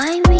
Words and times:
Why 0.00 0.18
we 0.30 0.39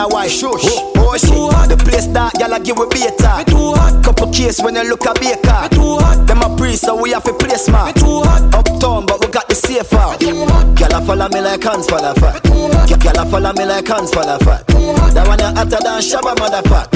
a 0.00 0.08
wife. 0.08 0.32
Shush. 0.32 0.64
Oh, 0.96 1.16
she. 1.16 1.28
Too 1.28 1.48
hot. 1.52 1.68
The 1.68 1.76
place 1.76 2.06
that 2.16 2.32
y'all 2.40 2.58
give 2.58 2.78
we 2.78 2.86
beta. 2.88 3.38
Me 3.38 3.44
too 3.44 3.76
hot. 3.76 4.02
Couple 4.02 4.32
case 4.32 4.60
when 4.60 4.74
you 4.74 4.88
look 4.88 5.04
a 5.04 5.12
baker. 5.20 5.60
Me 5.60 5.68
too 5.76 6.00
hot. 6.00 6.26
Them 6.26 6.42
a 6.42 6.48
priest, 6.56 6.82
so 6.84 6.96
we 6.96 7.12
have 7.12 7.26
a 7.26 7.32
place, 7.32 7.68
man. 7.68 7.86
Me 7.86 7.92
too 8.00 8.24
hot. 8.24 8.42
Uptown, 8.54 9.06
but 9.06 9.20
we 9.20 9.28
got 9.28 9.48
the 9.48 9.54
safe 9.54 9.92
out. 9.92 10.20
Y'all 10.22 10.94
a 10.96 11.00
follow 11.04 11.28
me 11.28 11.40
like 11.40 11.62
hands 11.62 11.86
follow 11.86 12.14
fat. 12.14 12.40
Y'all 12.44 13.20
a 13.20 13.24
follow 13.28 13.52
me 13.52 13.64
like 13.64 13.86
hands 13.86 14.10
follow 14.12 14.38
fat. 14.40 14.66
That 15.12 15.26
one 15.28 15.38
you 15.38 15.50
hotter 15.52 15.80
than 15.82 16.00
Shabba 16.00 16.32
mother 16.38 16.62
pack. 16.64 16.88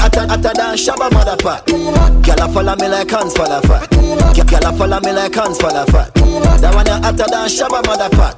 Hotter, 0.00 0.26
hotter 0.26 0.52
than 0.56 0.74
Shabba 0.74 1.12
mother 1.12 1.36
pack. 1.38 1.68
Y'all 1.68 2.42
a 2.42 2.46
follow 2.50 2.74
me 2.76 2.88
like 2.88 3.10
hands 3.10 3.34
follow 3.36 3.60
fat. 3.62 3.86
Y'all 3.92 4.66
a 4.66 4.72
follow 4.76 5.00
me 5.00 5.12
like 5.12 5.34
hands 5.34 5.58
follow 5.60 5.86
fat. 5.86 6.10
That 6.14 6.74
one 6.74 6.86
you 6.86 6.98
hotter 6.98 7.28
than 7.30 7.46
Shabba 7.48 7.84
mother 7.86 8.10
pack. 8.10 8.34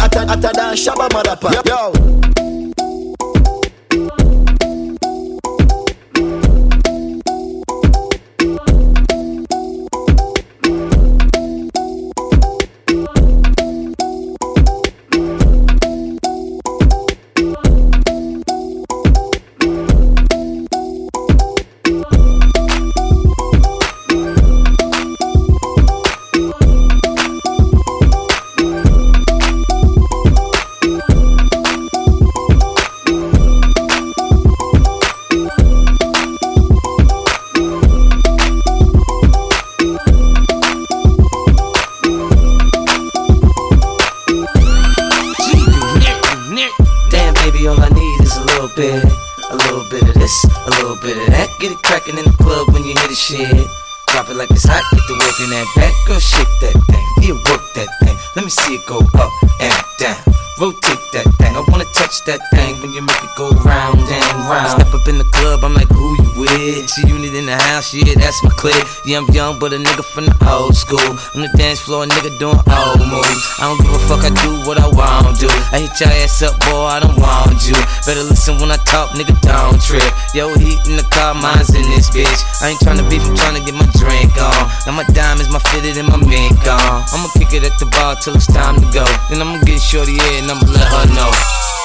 Hotter, 0.00 0.26
hotter 0.26 0.52
than 0.54 0.74
Shabba 0.74 1.12
mother 1.12 1.36
pack. 1.36 1.66
Yo. 1.66 2.41
The 67.52 67.64
house, 67.68 67.92
yeah, 67.92 68.16
that's 68.16 68.40
my 68.42 68.50
clique. 68.56 68.86
Yeah, 69.04 69.20
I'm 69.20 69.28
young, 69.28 69.58
but 69.60 69.72
a 69.72 69.78
nigga 69.78 70.04
from 70.04 70.24
the 70.24 70.36
old 70.48 70.72
school. 70.72 71.04
On 71.36 71.40
the 71.44 71.52
dance 71.60 71.80
floor, 71.80 72.04
a 72.04 72.06
nigga 72.08 72.32
doing 72.40 72.56
old 72.64 73.04
moves. 73.04 73.44
I 73.60 73.68
don't 73.68 73.80
give 73.84 73.92
a 73.92 74.02
fuck, 74.08 74.24
I 74.24 74.32
do 74.40 74.64
what 74.64 74.80
I 74.80 74.88
want 74.88 75.36
to. 75.44 75.48
I 75.72 75.84
hit 75.84 75.92
your 76.00 76.08
ass 76.24 76.40
up, 76.40 76.56
boy, 76.64 76.88
I 76.88 77.00
don't 77.04 77.18
want 77.20 77.60
you. 77.68 77.76
Better 78.08 78.24
listen 78.24 78.56
when 78.56 78.72
I 78.72 78.80
talk, 78.88 79.12
nigga, 79.12 79.36
don't 79.44 79.76
trip. 79.84 80.06
Yo, 80.32 80.48
heat 80.56 80.80
in 80.88 80.96
the 80.96 81.04
car, 81.12 81.36
mine's 81.36 81.74
in 81.76 81.84
this 81.92 82.08
bitch. 82.08 82.40
I 82.64 82.72
ain't 82.72 82.80
tryna 82.80 83.04
beef, 83.10 83.24
I'm 83.28 83.36
tryna 83.36 83.60
get 83.60 83.76
my 83.76 83.88
drink 84.00 84.32
on. 84.40 84.62
Now 84.88 84.96
my 84.96 85.04
diamonds, 85.12 85.52
my 85.52 85.60
fitted, 85.68 86.00
and 86.00 86.08
my 86.08 86.16
mink 86.16 86.64
on. 86.64 87.04
I'ma 87.12 87.28
kick 87.36 87.52
it 87.52 87.68
at 87.68 87.76
the 87.76 87.86
bar 87.92 88.16
till 88.16 88.32
it's 88.32 88.48
time 88.48 88.80
to 88.80 88.88
go. 88.96 89.04
Then 89.28 89.44
I'ma 89.44 89.60
get 89.68 89.80
shorty 89.80 90.16
in 90.16 90.48
and 90.48 90.56
I'ma 90.56 90.64
let 90.72 90.88
her 90.88 91.06
know. 91.12 91.30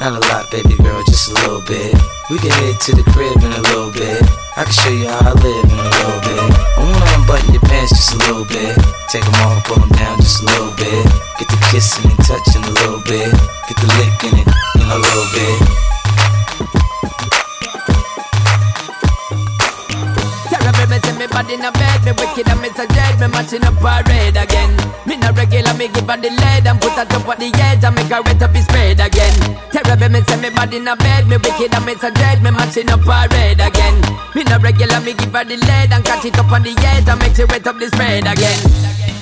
Not 0.00 0.16
a 0.16 0.28
lot, 0.32 0.50
baby 0.50 0.76
girl, 0.80 1.04
just 1.04 1.28
a 1.28 1.34
little 1.44 1.60
bit. 1.60 1.92
We 2.30 2.38
can 2.38 2.48
head 2.48 2.80
to 2.88 2.96
the 2.96 3.04
crib 3.12 3.36
in 3.44 3.52
a 3.52 3.60
little 3.68 3.92
bit. 3.92 4.16
I 4.56 4.64
can 4.64 4.72
show 4.72 4.88
you 4.88 5.06
how 5.06 5.28
I 5.28 5.32
live 5.36 5.64
in 5.68 5.76
a 5.76 5.90
little 5.92 6.20
bit. 6.24 6.40
I 6.40 6.80
wanna 6.88 7.20
unbutton 7.20 7.52
your 7.52 7.60
pants 7.68 7.92
just 7.92 8.14
a 8.14 8.18
little 8.24 8.46
bit. 8.46 8.80
Take 9.12 9.28
them 9.28 9.34
off, 9.44 9.62
pull 9.68 9.76
them 9.76 9.90
down 9.90 10.16
just 10.16 10.40
a 10.40 10.46
little 10.46 10.72
bit. 10.72 11.04
Get 11.36 11.52
the 11.52 11.60
kissing 11.68 12.08
and 12.08 12.16
touching 12.24 12.64
a 12.64 12.72
little 12.80 13.04
bit. 13.04 13.28
Get 13.68 13.76
the 13.76 13.88
licking 14.00 14.40
it 14.40 14.48
in 14.80 14.88
a 14.88 14.96
little 14.96 15.28
bit. 15.36 15.89
See 21.40 21.54
in 21.54 21.64
a 21.64 21.72
bed, 21.72 22.04
me 22.04 22.12
wicked 22.12 22.48
and 22.48 22.60
me 22.60 22.68
so 22.76 22.86
dead, 22.86 23.18
me 23.18 23.26
matching 23.26 23.64
up 23.64 23.74
parade 23.80 24.36
again. 24.36 24.76
Me 25.06 25.16
no 25.16 25.32
regular, 25.32 25.72
me 25.74 25.88
give 25.88 26.06
her 26.06 26.16
the 26.16 26.28
lead 26.28 26.66
and 26.66 26.80
put 26.80 26.92
her 26.92 27.04
top 27.04 27.26
of 27.26 27.38
the 27.40 27.50
edge 27.58 27.82
and 27.82 27.94
make 27.96 28.12
her 28.12 28.20
wet 28.22 28.42
up 28.42 28.54
his 28.54 28.64
spade 28.64 29.00
again. 29.00 29.34
Terrible, 29.72 30.10
me 30.10 30.20
say 30.22 30.36
me 30.36 30.50
body 30.50 30.76
in 30.76 30.86
a 30.86 30.94
bed, 30.96 31.26
me 31.26 31.38
wicked 31.38 31.74
and 31.74 31.84
me 31.86 31.94
so 31.96 32.10
dead, 32.10 32.42
me 32.42 32.50
matching 32.50 32.90
up 32.90 33.00
parade 33.00 33.58
again. 33.58 33.96
Me 34.34 34.44
no 34.44 34.58
regular, 34.58 35.00
me 35.00 35.14
give 35.14 35.32
her 35.32 35.44
the 35.44 35.56
lead 35.56 35.90
and 35.90 36.04
catch 36.04 36.24
it 36.24 36.38
up 36.38 36.52
on 36.52 36.62
the 36.62 36.70
edge 36.76 37.08
and 37.08 37.18
make 37.18 37.34
she 37.34 37.44
wet 37.44 37.66
up 37.66 37.78
the 37.78 37.88
spade 37.88 38.28
again. 38.28 38.60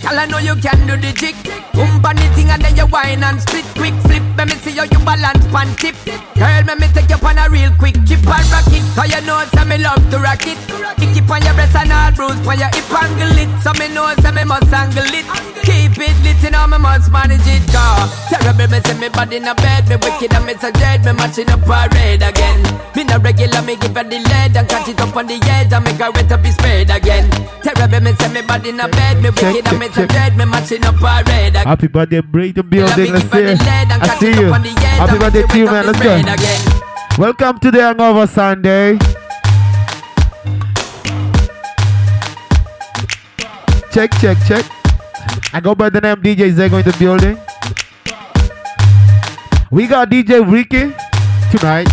Girl, 0.02 0.18
I 0.18 0.26
know 0.26 0.38
you 0.38 0.56
can 0.60 0.84
do 0.84 0.98
the 0.98 1.12
trick. 1.14 1.38
Boom 1.72 2.02
on 2.04 2.16
the 2.16 2.26
thing 2.34 2.50
and 2.50 2.60
then 2.60 2.76
you 2.76 2.86
whine 2.92 3.22
and 3.22 3.40
split 3.40 3.64
quick 3.78 3.94
flip. 4.04 4.27
Let 4.38 4.46
me 4.46 4.54
see 4.62 4.70
how 4.78 4.86
you 4.86 5.02
balance 5.02 5.42
pan 5.50 5.66
tip. 5.82 5.98
Girl, 6.38 6.62
let 6.62 6.78
me 6.78 6.86
take 6.94 7.10
you 7.10 7.18
on 7.26 7.38
a 7.42 7.50
real 7.50 7.74
quick 7.74 7.98
chip 8.06 8.22
and 8.22 8.46
rock 8.54 8.70
it. 8.70 8.86
Cause 8.94 9.10
you 9.10 9.18
know 9.26 9.42
say 9.50 9.66
me 9.66 9.82
love 9.82 9.98
to 10.14 10.18
rock 10.22 10.46
it. 10.46 10.54
Kick 10.94 11.18
it 11.18 11.26
on 11.26 11.42
your 11.42 11.54
breast 11.58 11.74
and 11.74 11.90
all 11.90 12.14
bruise 12.14 12.38
on 12.46 12.54
your 12.54 12.70
hip 12.70 12.86
angle 12.86 13.34
it. 13.34 13.50
So 13.66 13.74
me 13.74 13.90
know 13.90 14.06
say 14.22 14.30
me 14.30 14.46
must 14.46 14.70
angle 14.70 15.10
it. 15.10 15.26
Keep 15.66 15.98
it 15.98 16.14
lit, 16.22 16.38
you 16.38 16.54
know 16.54 16.70
me 16.70 16.78
must 16.78 17.10
manage 17.10 17.42
it. 17.50 17.66
Cause 17.66 18.14
terrible, 18.30 18.70
me 18.70 18.78
see 18.86 18.94
me 19.02 19.08
body 19.10 19.42
in 19.42 19.48
a 19.50 19.58
bed. 19.58 19.90
Me 19.90 19.98
wicked 19.98 20.30
and 20.30 20.46
me 20.46 20.54
so 20.54 20.70
dead. 20.70 21.02
Me 21.02 21.12
matching 21.18 21.50
up 21.50 21.58
parade 21.66 22.22
again. 22.22 22.62
Me 22.94 23.02
no 23.10 23.18
regular, 23.18 23.62
me 23.66 23.74
give 23.74 23.98
her 23.98 24.06
the 24.06 24.22
lead 24.22 24.54
and 24.54 24.68
catch 24.70 24.86
it 24.86 25.00
up 25.02 25.18
on 25.18 25.26
the 25.26 25.34
edge 25.50 25.74
and 25.74 25.82
make 25.82 25.98
her 25.98 26.14
wet 26.14 26.30
up 26.30 26.46
his 26.46 26.54
spade 26.54 26.94
again. 26.94 27.26
Terrible, 27.66 28.06
me 28.06 28.14
see 28.14 28.30
me 28.30 28.42
body 28.46 28.70
in 28.70 28.78
a 28.78 28.86
bed. 28.86 29.18
Me 29.18 29.34
wicked 29.34 29.66
and 29.66 29.78
me 29.82 29.88
so 29.90 30.06
dead. 30.06 30.38
Me 30.38 30.46
matching 30.46 30.86
up 30.86 30.94
parade 30.94 31.58
again. 31.58 31.66
Happy 31.66 31.88
birthday, 31.88 32.22
break 32.22 32.54
the 32.54 32.62
building. 32.62 33.12
Let's 33.12 34.20
see. 34.20 34.27
See 34.28 34.40
you. 34.42 34.52
Happy 34.52 35.18
birthday 35.18 35.42
to 35.42 35.58
you, 35.58 35.64
man. 35.64 35.86
Let's 35.86 36.02
go. 36.02 37.22
Welcome 37.22 37.58
to 37.60 37.70
the 37.70 37.80
Hangover 37.80 38.26
Sunday. 38.26 38.98
Check, 43.90 44.10
check, 44.20 44.36
check. 44.46 44.66
I 45.54 45.60
go 45.62 45.74
by 45.74 45.88
the 45.88 46.02
name 46.02 46.16
DJ 46.16 46.52
Zego 46.52 46.78
in 46.78 46.84
the 46.84 46.94
building. 46.98 47.38
We 49.70 49.86
got 49.86 50.10
DJ 50.10 50.44
Ricky 50.44 50.92
tonight. 51.50 51.88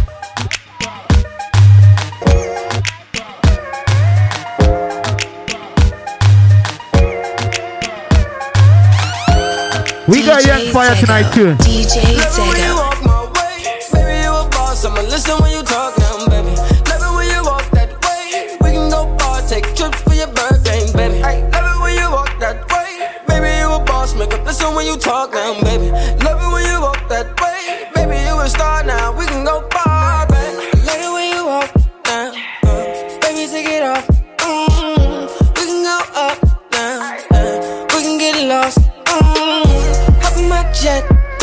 We 10.08 10.22
got 10.24 10.46
Young 10.46 10.72
Fire 10.72 10.96
tonight 10.96 11.32
too. 11.34 11.56
DJ 11.66 12.18
Love 12.18 12.38
when 12.38 12.62
you 12.62 12.76
walk 12.76 13.04
my 13.04 13.26
way. 13.34 13.80
Baby, 13.92 14.22
you 14.24 14.30
a 14.30 14.48
boss. 14.50 14.86
I'ma 14.86 15.02
listen 15.02 15.36
when 15.42 15.52
you 15.52 15.64
talk 15.64 15.98
now, 15.98 16.28
baby. 16.28 16.54
Love 16.90 17.02
it 17.02 17.16
when 17.18 17.28
you 17.34 17.42
walk 17.44 17.66
that 17.72 17.90
way. 18.06 18.56
We 18.62 18.70
can 18.78 18.90
go 18.92 19.18
far, 19.18 19.42
take 19.48 19.66
trips 19.76 20.00
for 20.04 20.14
your 20.14 20.28
birthday, 20.28 20.86
baby. 20.94 21.24
Ay, 21.24 21.42
love 21.50 21.78
it 21.78 21.82
when 21.82 21.96
you 21.98 22.10
walk 22.12 22.38
that 22.40 22.70
way. 22.70 23.10
Baby, 23.28 23.58
you 23.58 23.74
a 23.74 23.80
boss. 23.84 24.14
Make 24.16 24.34
up 24.34 24.46
listen 24.46 24.76
when 24.76 24.86
you 24.86 24.96
talk 24.98 25.34
now, 25.34 25.60
baby. 25.64 25.90
Love 26.24 26.38
it 26.42 26.54
when 26.54 26.66
you 26.70 26.82
walk 26.82 27.02
that 27.10 27.40
way. 27.42 27.45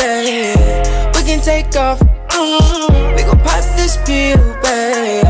Baby. 0.02 0.58
We 1.14 1.20
can 1.22 1.40
take 1.40 1.74
off. 1.76 2.00
Mm, 2.34 3.14
we 3.14 3.22
gon' 3.22 3.38
pop 3.46 3.62
this 3.78 3.96
pill, 4.04 4.38
baby. 4.62 5.22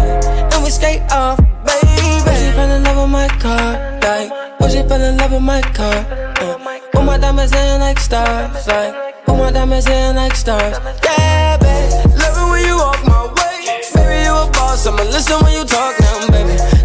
And 0.52 0.64
we 0.64 0.71
skate 0.71 1.05
off, 1.12 1.38
baby. 1.69 2.09
Was 2.25 2.41
you 2.45 2.52
fell 2.57 2.71
in 2.71 2.83
love 2.85 2.97
with 3.02 3.11
my 3.11 3.29
car? 3.43 3.69
Like, 4.00 4.29
was 4.61 4.75
you 4.75 4.85
fell 4.88 5.02
in 5.02 5.17
love 5.19 5.33
with 5.33 5.43
my 5.43 5.61
car? 5.76 5.99
Uh, 6.41 6.97
all 6.97 7.05
my 7.05 7.19
diamonds 7.19 7.52
in 7.52 7.81
like 7.81 7.99
stars, 7.99 8.67
like, 8.67 8.95
all 9.29 9.37
my 9.37 9.50
diamonds 9.50 9.87
in 9.87 10.17
like 10.17 10.35
stars. 10.35 10.79
Yeah, 11.05 11.57
baby. 11.59 12.17
Love 12.23 12.37
it 12.41 12.50
when 12.50 12.64
you 12.64 12.76
walk 12.76 13.02
my 13.05 13.26
way. 13.37 13.59
Baby, 13.95 14.25
you 14.25 14.33
a 14.33 14.50
boss. 14.52 14.87
I'ma 14.87 15.02
listen 15.14 15.38
when 15.45 15.52
you 15.52 15.64
talk 15.64 15.95
now, 16.00 16.29
baby. 16.31 16.82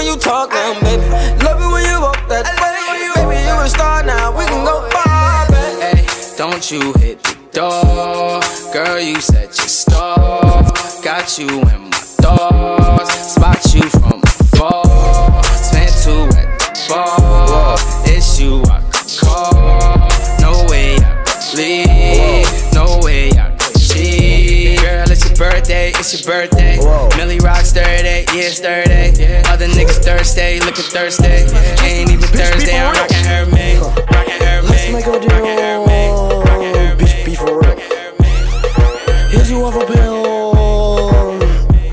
When 0.00 0.06
you 0.06 0.16
talk 0.16 0.48
now, 0.50 0.80
baby. 0.80 1.02
Love 1.44 1.60
it 1.60 1.72
when 1.72 1.84
you 1.84 2.00
walk 2.00 2.26
that 2.28 2.48
way. 2.56 3.20
Baby, 3.20 3.44
you 3.44 3.52
a 3.60 3.68
star 3.68 4.02
now. 4.02 4.32
We 4.32 4.46
can 4.46 4.64
go 4.64 4.88
far, 4.88 5.46
baby. 5.52 6.00
Hey, 6.00 6.36
don't 6.38 6.70
you 6.70 6.94
hit 6.94 7.22
the 7.22 7.36
door. 7.52 8.40
Girl, 8.72 8.98
you 8.98 9.20
set 9.20 9.48
your 9.58 9.68
stall. 9.68 10.72
Got 11.04 11.38
you 11.38 11.48
in 11.48 11.90
my 11.90 11.98
thoughts. 12.24 13.12
Spot 13.34 13.74
you 13.74 13.82
from 14.00 14.22
afar. 14.24 15.44
Spent 15.44 15.92
two 16.02 16.24
at 16.38 16.48
the 16.58 16.86
bar. 16.88 17.76
It's 18.06 18.40
you 18.40 18.62
I 18.72 18.80
could 18.88 19.10
call. 19.20 20.08
No 20.40 20.64
way 20.70 20.96
I 20.96 21.22
could 21.28 21.58
leave. 21.58 22.72
No 22.72 23.00
way 23.04 23.28
I 23.32 23.54
could 23.58 23.76
cheat. 23.78 24.80
Girl, 24.80 25.10
it's 25.10 25.28
your 25.28 25.36
birthday. 25.36 25.90
It's 25.90 26.14
your 26.14 26.24
birthday. 26.24 26.78
Millie 27.18 27.40
rocks 27.40 27.72
Thursday. 27.74 28.24
Yeah, 28.32 28.48
it's 28.48 28.60
Thursday. 28.60 28.89
Other 28.89 28.89
niggas 28.89 28.89
Thursday. 30.20 30.60
Looking 30.60 30.84
Thursday. 30.84 31.46
Ain't 31.82 32.10
even 32.10 32.28
Thursday. 32.28 32.78
I'm 32.78 32.92
rocking 32.92 33.24
her, 33.24 33.46
man. 33.46 33.80
Rocking 33.80 34.42
her, 34.44 34.62
man. 34.62 34.92
make 34.92 35.06
a 35.06 35.12
Rocking 35.12 35.30
her, 35.30 35.86
man. 35.86 36.12
Rocking 36.44 36.74
her, 36.74 36.96
Bitch, 36.96 37.24
be 37.24 37.34
for 37.34 37.58
real. 37.58 37.74
Here's 39.30 39.50
you 39.50 39.64
off 39.64 39.76
a 39.76 39.86
pill. 39.90 40.50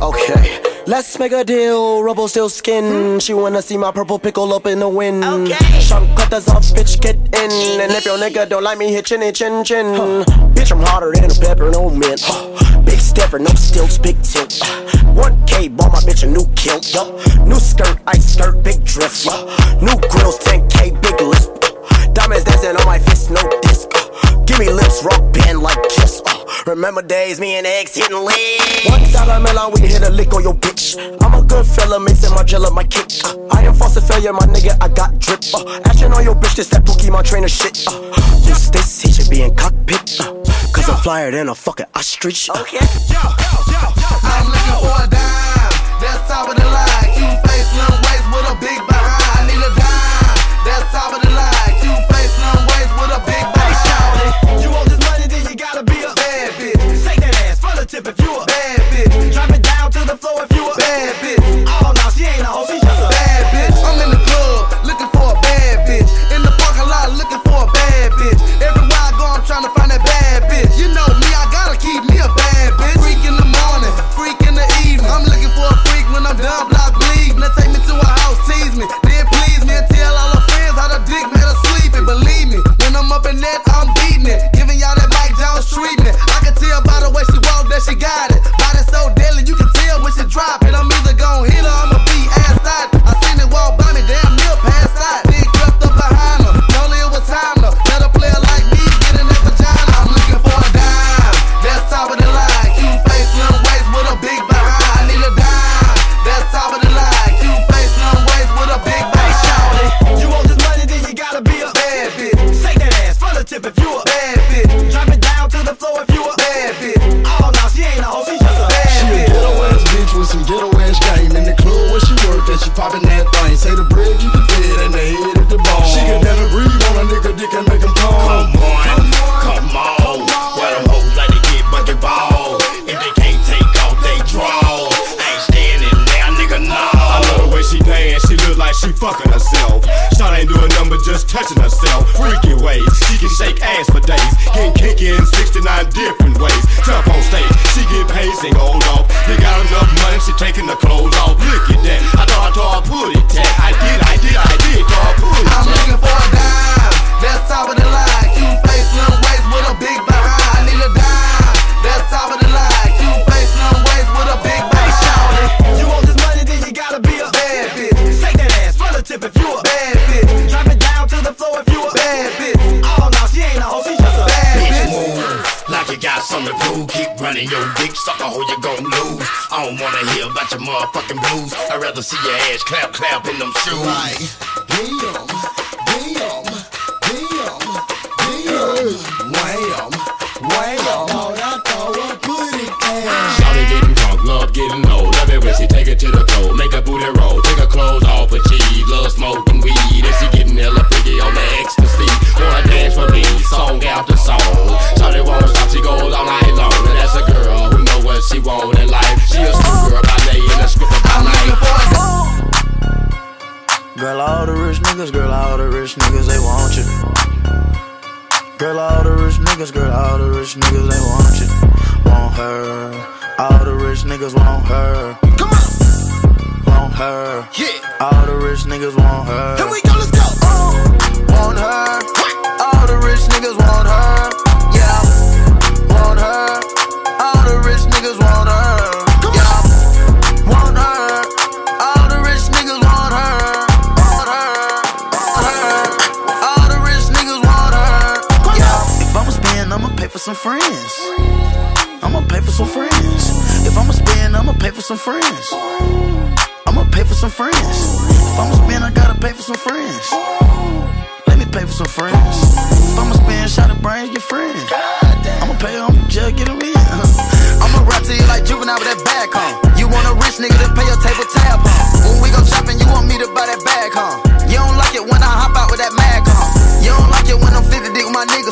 Okay. 0.04 0.62
Let's 0.88 1.18
make 1.18 1.32
a 1.32 1.46
deal, 1.46 2.04
rubble 2.04 2.28
still 2.28 2.50
skin. 2.50 3.14
Hmm? 3.14 3.20
She 3.20 3.34
wanna 3.34 3.62
see 3.62 3.78
my 3.78 3.94
purple 3.94 4.20
pickle 4.20 4.54
up 4.54 4.66
in 4.66 4.80
the 4.80 4.90
wind. 4.90 5.24
Okay. 5.24 5.80
Sharp 5.80 6.04
cutters 6.18 6.50
off, 6.50 6.64
bitch, 6.76 7.00
get 7.00 7.16
in. 7.16 7.80
And 7.80 7.94
if 7.94 8.04
your 8.04 8.18
nigga 8.18 8.50
don't 8.50 8.64
like 8.64 8.78
me, 8.78 8.92
hit 8.92 9.06
chinny 9.06 9.32
chin 9.32 9.64
chin. 9.64 9.86
Bitch, 10.54 10.74
I'm 10.74 10.84
harder 10.84 11.14
than 11.14 11.32
a 11.32 11.34
pepper, 11.34 11.72
no 11.72 11.90
mint. 11.90 12.22
Big 12.86 13.00
stepper, 13.00 13.40
no 13.40 13.54
stilts, 13.56 13.98
big 13.98 14.22
tilt. 14.22 14.62
1K, 15.18 15.76
bought 15.76 15.92
my 15.92 16.00
bitch 16.06 16.24
a 16.24 16.28
new 16.28 16.46
kilt, 16.56 16.94
yeah. 16.94 17.10
New 17.44 17.60
skirt, 17.60 17.98
ice 18.06 18.34
skirt, 18.34 18.64
big 18.64 18.84
drift, 18.86 19.26
yeah. 19.26 19.42
New 19.82 19.98
grills, 20.14 20.38
10K, 20.46 21.02
big 21.02 21.20
lips, 21.22 21.50
uh. 21.50 22.14
Diamonds 22.14 22.44
dancing 22.46 22.78
on 22.78 22.86
my 22.86 23.00
fist, 23.00 23.32
no 23.32 23.42
disc. 23.62 23.90
Uh. 23.96 24.44
Give 24.46 24.60
me 24.60 24.70
lips, 24.70 25.04
rock 25.04 25.22
band 25.34 25.60
like 25.60 25.82
kiss. 25.90 26.22
Uh. 26.26 26.46
Remember 26.68 27.02
days, 27.02 27.40
me 27.40 27.56
and 27.56 27.66
X 27.66 27.96
hitting 27.96 28.18
licks. 28.18 28.90
One 28.90 29.04
dollar 29.12 29.40
melon, 29.40 29.74
we 29.74 29.88
hit 29.88 30.04
a 30.04 30.10
lick 30.12 30.34
on 30.34 30.44
your 30.44 30.54
bitch. 30.54 30.96
I'm 31.22 31.34
a 31.34 31.44
good 31.44 31.66
fella, 31.66 32.00
mixing 32.00 32.34
my 32.36 32.44
gel 32.44 32.70
my 32.72 32.84
kick. 32.84 33.10
Uh, 33.26 33.36
I 33.52 33.64
am 33.64 33.74
false 33.74 33.98
failure, 34.08 34.34
my 34.34 34.46
nigga, 34.46 34.78
I 34.82 34.88
got 34.90 35.18
drip. 35.20 35.42
Uh, 35.54 35.80
action 35.86 36.14
on 36.14 36.24
your 36.24 36.36
bitch, 36.36 36.56
this 36.56 36.70
that 36.70 36.86
Pokemon 36.86 37.24
trainer 37.24 37.48
shit. 37.48 37.86
Uh, 37.88 38.00
this, 38.46 38.70
this, 38.70 39.02
he 39.02 39.12
should 39.12 39.30
be 39.30 39.42
in 39.42 39.56
cockpit. 39.56 40.20
Uh, 40.20 40.34
Cause 40.78 40.90
I'm 40.90 41.02
flyer 41.02 41.32
than 41.32 41.50
a 41.50 41.56
fucking 41.56 41.88
ostrich. 41.96 42.50
Okay. 42.50 42.78
Yo, 43.10 43.18
yo, 43.18 43.82
yo, 43.98 44.10
I'm 44.22 44.46
looking 44.54 44.78
for 44.86 44.94
a 45.04 45.08
dime. 45.10 45.74
That's 46.00 46.22
top 46.30 46.48
of 46.50 46.56
the 46.56 46.66
line. 46.66 47.10
Cute 47.18 47.42
face, 47.50 47.70
little 47.74 47.98
waist 48.06 48.28
with 48.30 48.54
a 48.54 48.56
big 48.62 48.80
behind. 48.86 49.26
I 49.36 49.42
need 49.50 49.58
a 49.58 49.72
dime. 49.74 50.38
That's 50.66 50.86
top 50.94 51.18
of 51.18 51.22
the 51.24 51.32
line. 51.34 51.57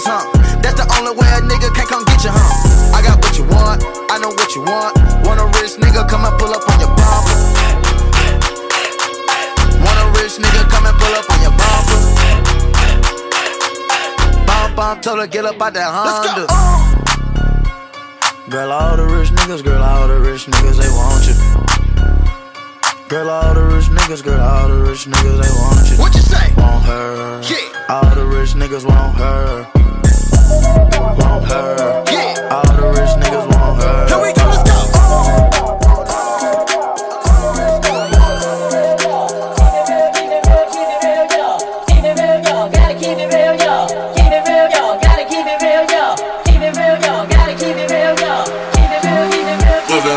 some. 0.06 0.22
That's 0.62 0.78
the 0.78 0.86
only 1.02 1.18
way 1.18 1.26
a 1.34 1.42
nigga 1.42 1.74
can 1.74 1.90
come 1.90 2.06
get 2.06 2.22
you, 2.22 2.30
huh? 2.30 2.94
I 2.94 3.02
got 3.02 3.18
what 3.18 3.34
you 3.34 3.46
want, 3.50 3.82
I 4.14 4.22
know 4.22 4.30
what 4.30 4.54
you 4.54 4.62
want. 4.62 4.94
Want 5.26 5.42
a 5.42 5.50
rich 5.58 5.82
nigga, 5.82 6.06
come 6.06 6.24
and 6.24 6.38
pull 6.38 6.54
up 6.54 6.62
on 6.70 6.78
your 6.78 6.94
bumper. 6.94 7.38
Want 9.82 9.98
a 9.98 10.08
rich 10.22 10.38
nigga, 10.38 10.62
come 10.70 10.86
and 10.86 10.96
pull 11.02 11.14
up 11.18 11.26
on 11.26 11.40
your 11.42 11.56
bumper. 11.58 12.00
Bump, 14.46 14.76
bump, 14.78 15.02
told 15.02 15.20
her 15.20 15.28
get 15.28 15.46
up 15.46 15.58
out 15.60 15.74
that 15.74 15.90
Honda. 15.90 16.46
Girl, 18.48 18.72
all 18.72 18.96
the 18.96 19.06
rich 19.10 19.34
niggas, 19.34 19.64
girl, 19.64 19.82
all 19.82 20.08
the 20.08 20.20
rich 20.22 20.46
niggas, 20.46 20.78
they 20.78 20.92
want 20.94 21.26
you. 21.26 21.34
Girl, 23.10 23.30
all 23.30 23.54
the 23.56 23.64
rich 23.74 23.90
niggas, 23.90 24.24
girl, 24.24 24.40
all 24.40 24.68
the 24.70 24.78
rich 24.86 25.06
niggas, 25.10 25.38
they 25.42 25.50
want 25.58 25.90
you. 25.90 25.98
What 25.98 26.14
you 26.14 26.22
say? 26.22 26.54
Want 26.58 26.86
her. 26.86 27.42
Yeah. 27.42 27.90
All 27.90 28.14
the 28.14 28.26
rich 28.26 28.54
niggas 28.54 28.86
want 28.86 29.18
her 29.18 29.85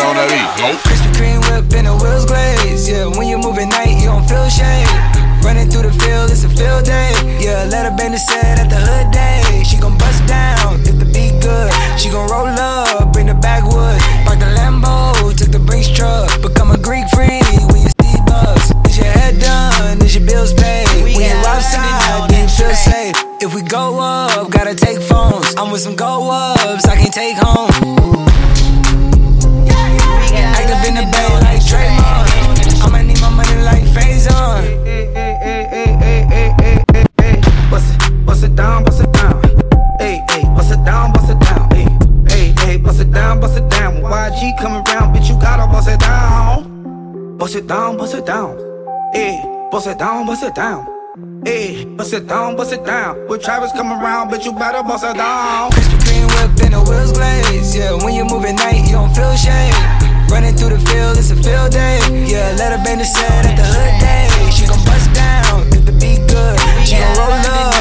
want 0.08 0.18
her. 0.18 0.28
Yeah. 0.28 0.38
All 0.62 0.72
the 0.72 0.78
Krispy 0.78 1.12
Kreme 1.14 1.40
whip 1.48 1.72
and 1.74 1.86
the 1.86 1.94
wheels 1.94 2.26
glaze. 2.26 2.88
Yeah, 2.88 3.06
when 3.06 3.28
you 3.28 3.38
move 3.38 3.58
at 3.58 3.68
night, 3.68 3.98
you 4.00 4.06
don't 4.06 4.26
feel 4.28 4.48
shame. 4.48 4.86
Running 5.42 5.70
through 5.70 5.82
the 5.82 5.92
field, 5.92 6.30
it's 6.30 6.44
a 6.44 6.48
field 6.48 6.84
day. 6.84 7.12
Yeah, 7.40 7.64
let 7.70 7.86
a 7.86 7.96
bandit 7.96 8.20
said 8.20 8.58
at 8.58 8.68
the 8.68 8.76
hood 8.76 9.10
day. 9.12 9.27
She 12.08 12.14
gon' 12.14 12.30
roll 12.30 12.46
up, 12.46 13.12
bring 13.12 13.26
the 13.26 13.34
backwoods. 13.34 14.02
Park 14.24 14.38
the 14.38 14.46
Lambo, 14.56 15.12
took 15.36 15.50
the 15.50 15.58
Brinks 15.58 15.88
truck. 15.88 16.40
Become 16.40 16.70
a 16.70 16.78
Greek 16.78 17.04
freak 17.12 17.44
when 17.68 17.82
you 17.82 17.90
see 18.00 18.16
bucks. 18.24 18.72
Is 18.88 18.96
your 18.96 19.04
head 19.04 19.38
done? 19.38 20.00
Is 20.00 20.16
your 20.16 20.24
bills 20.24 20.54
paid? 20.54 20.88
When 21.02 21.12
you 21.12 21.36
outside, 21.44 22.30
do 22.30 22.36
you 22.36 22.48
feel 22.48 22.74
safe? 22.74 23.14
If 23.42 23.54
we 23.54 23.60
go 23.60 24.00
up, 24.00 24.50
gotta 24.50 24.74
take 24.74 25.02
phones. 25.02 25.54
I'm 25.58 25.70
with 25.70 25.82
some 25.82 25.96
go 25.96 26.30
ups, 26.30 26.86
I 26.86 26.96
can't 26.96 27.12
take 27.12 27.36
home. 27.36 27.77
Bust 47.48 47.56
it 47.56 47.66
down, 47.66 47.96
bust 47.96 48.14
it 48.14 48.26
down. 48.26 48.60
Hey, 49.14 49.40
bust 49.70 49.86
it 49.86 49.98
down, 49.98 50.26
bust 50.26 50.42
it 50.42 50.54
down. 50.54 50.84
Hey, 51.46 51.82
bust 51.96 52.12
it 52.12 52.28
down, 52.28 52.56
bust 52.56 52.74
it 52.74 52.84
down. 52.84 53.26
When 53.26 53.40
Travis 53.40 53.72
come 53.72 53.90
around, 53.90 54.28
bitch, 54.28 54.44
you 54.44 54.52
better 54.52 54.82
bust 54.82 55.02
it 55.02 55.16
down. 55.16 55.70
Krispy 55.70 55.96
Kreme 56.04 56.28
whip 56.28 56.60
and 56.60 56.74
the 56.74 56.80
wheels 56.84 57.12
glaze. 57.12 57.74
Yeah, 57.74 57.94
when 58.04 58.12
you 58.12 58.26
move 58.26 58.44
at 58.44 58.52
night, 58.52 58.84
you 58.84 58.92
don't 58.92 59.14
feel 59.16 59.34
shade. 59.34 59.72
Running 60.28 60.54
through 60.56 60.76
the 60.76 60.80
field, 60.92 61.16
it's 61.16 61.30
a 61.30 61.36
field 61.36 61.72
day. 61.72 61.96
Yeah, 62.28 62.52
let 62.58 62.76
her 62.76 62.84
bend 62.84 63.00
the 63.00 63.06
set 63.06 63.46
at 63.46 63.56
the 63.56 63.64
hood 63.64 63.96
day. 63.96 64.28
She 64.52 64.66
gon' 64.66 64.84
bust 64.84 65.08
down 65.14 65.72
if 65.72 65.86
the 65.86 65.92
beat 65.92 66.28
good. 66.28 66.60
She 66.84 67.00
gon' 67.00 67.16
roll 67.16 67.32
up 67.32 67.77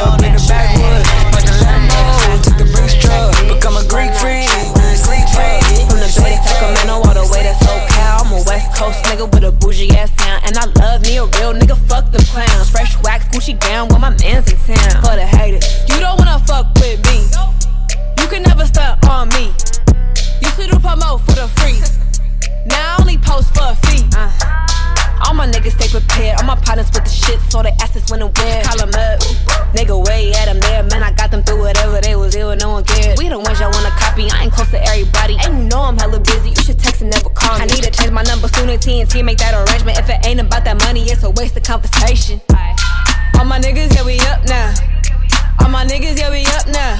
Coast 8.77 9.03
nigga 9.05 9.25
with 9.33 9.43
a 9.43 9.51
bougie 9.51 9.89
ass 9.97 10.11
sound. 10.21 10.43
And 10.45 10.55
I 10.55 10.65
love 10.79 11.01
me 11.01 11.17
a 11.17 11.25
real 11.25 11.51
nigga, 11.51 11.75
fuck 11.89 12.11
them 12.11 12.21
clowns. 12.25 12.69
Fresh 12.69 12.95
wax, 13.01 13.25
Gucci 13.29 13.59
gown 13.59 13.87
when 13.89 14.01
my 14.01 14.11
man's 14.21 14.51
in 14.51 14.57
town. 14.59 15.01
For 15.01 15.15
the 15.15 15.25
haters, 15.25 15.65
you 15.89 15.99
don't 15.99 16.15
wanna 16.19 16.37
fuck 16.45 16.67
with 16.75 17.03
me. 17.09 17.25
You 18.21 18.27
can 18.27 18.43
never 18.43 18.67
stunt 18.67 19.03
on 19.09 19.29
me. 19.29 19.51
You 20.41 20.49
should 20.53 20.69
do 20.69 20.77
promo 20.77 21.19
for 21.25 21.33
the 21.33 21.47
free. 21.57 21.81
Now 22.67 22.97
I 22.97 23.01
only 23.01 23.17
post 23.17 23.51
for 23.55 23.65
a 23.65 23.75
fee. 23.87 24.05
Uh. 24.15 24.31
All 25.25 25.33
my 25.33 25.47
niggas 25.47 25.73
stay 25.79 25.89
prepared. 25.89 26.37
All 26.39 26.45
my 26.45 26.55
partners 26.55 26.89
with 26.93 27.03
the 27.03 27.09
shit, 27.09 27.39
so 27.49 27.63
they 27.63 27.73
asses 27.81 28.09
when 28.09 28.21
and 28.21 28.35
where. 28.37 28.63
Call 28.63 28.77
them 28.77 28.93
up. 28.93 29.19
Nigga, 29.73 29.97
way 30.05 30.31
at 30.33 30.45
them 30.45 30.59
there. 30.59 30.83
Man, 30.83 31.03
I 31.03 31.11
got 31.11 31.31
them 31.31 31.43
through 31.43 31.59
whatever 31.59 31.99
they 32.01 32.15
was 32.15 32.35
ill, 32.35 32.55
no 32.55 32.71
one 32.71 32.83
cared. 32.83 33.17
We 33.17 33.27
the 33.29 33.39
ones 33.39 33.59
y'all 33.59 33.71
wanna 33.71 33.91
copy. 33.91 34.29
I 34.31 34.43
ain't 34.43 34.53
close 34.53 34.69
to 34.71 34.81
everybody. 34.83 35.37
And 35.43 35.57
you 35.57 35.63
know 35.69 35.81
I'm 35.81 35.97
hella 35.97 36.19
busy. 36.19 36.49
You 36.49 36.61
should 36.61 36.79
text 36.79 37.01
and 37.01 37.09
never 37.11 37.29
call 37.29 37.57
me. 37.57 37.63
I 37.63 37.65
need 37.65 37.83
to 37.83 37.91
change 37.91 38.11
my 38.11 38.23
number 38.23 38.47
soon 38.47 38.69
and 38.69 38.81
TNT 38.81 39.23
make 39.23 39.39
that 39.39 39.53
arrangement. 39.53 39.97
If 39.97 40.09
it 40.09 40.25
ain't 40.25 40.39
about 40.39 40.63
that 40.65 40.77
money, 40.85 41.03
it's 41.09 41.23
a 41.23 41.29
waste 41.31 41.57
of 41.57 41.63
conversation. 41.63 42.41
All 43.37 43.45
my 43.45 43.59
niggas, 43.59 43.93
yeah, 43.95 44.05
we 44.05 44.19
up 44.31 44.45
now. 44.45 44.73
All 45.59 45.69
my 45.69 45.85
niggas, 45.85 46.17
yeah, 46.17 46.29
we 46.29 46.45
up 46.57 46.67
now. 46.67 46.97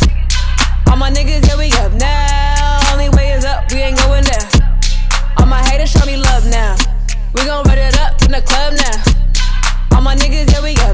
All 0.90 0.98
my 0.98 1.10
niggas, 1.12 1.48
yeah, 1.48 1.58
we 1.58 1.72
up 1.82 1.94
now. 1.94 2.92
Only 2.92 3.10
way 3.10 3.32
is 3.32 3.46
up, 3.46 3.72
we 3.72 3.78
ain't 3.78 3.98
going 3.98 4.24
down. 4.24 4.48
All 5.38 5.46
my 5.46 5.62
haters 5.70 5.92
show 5.92 6.06
me 6.06 6.18
love 6.18 6.46
now. 6.50 6.97
We 7.38 7.46
gon' 7.46 7.64
run 7.66 7.78
it 7.78 8.00
up 8.00 8.20
in 8.24 8.32
the 8.32 8.42
club 8.42 8.74
now. 8.74 9.96
All 9.96 10.02
my 10.02 10.16
niggas, 10.16 10.52
yeah, 10.52 10.64
we 10.64 10.74
up 10.74 10.87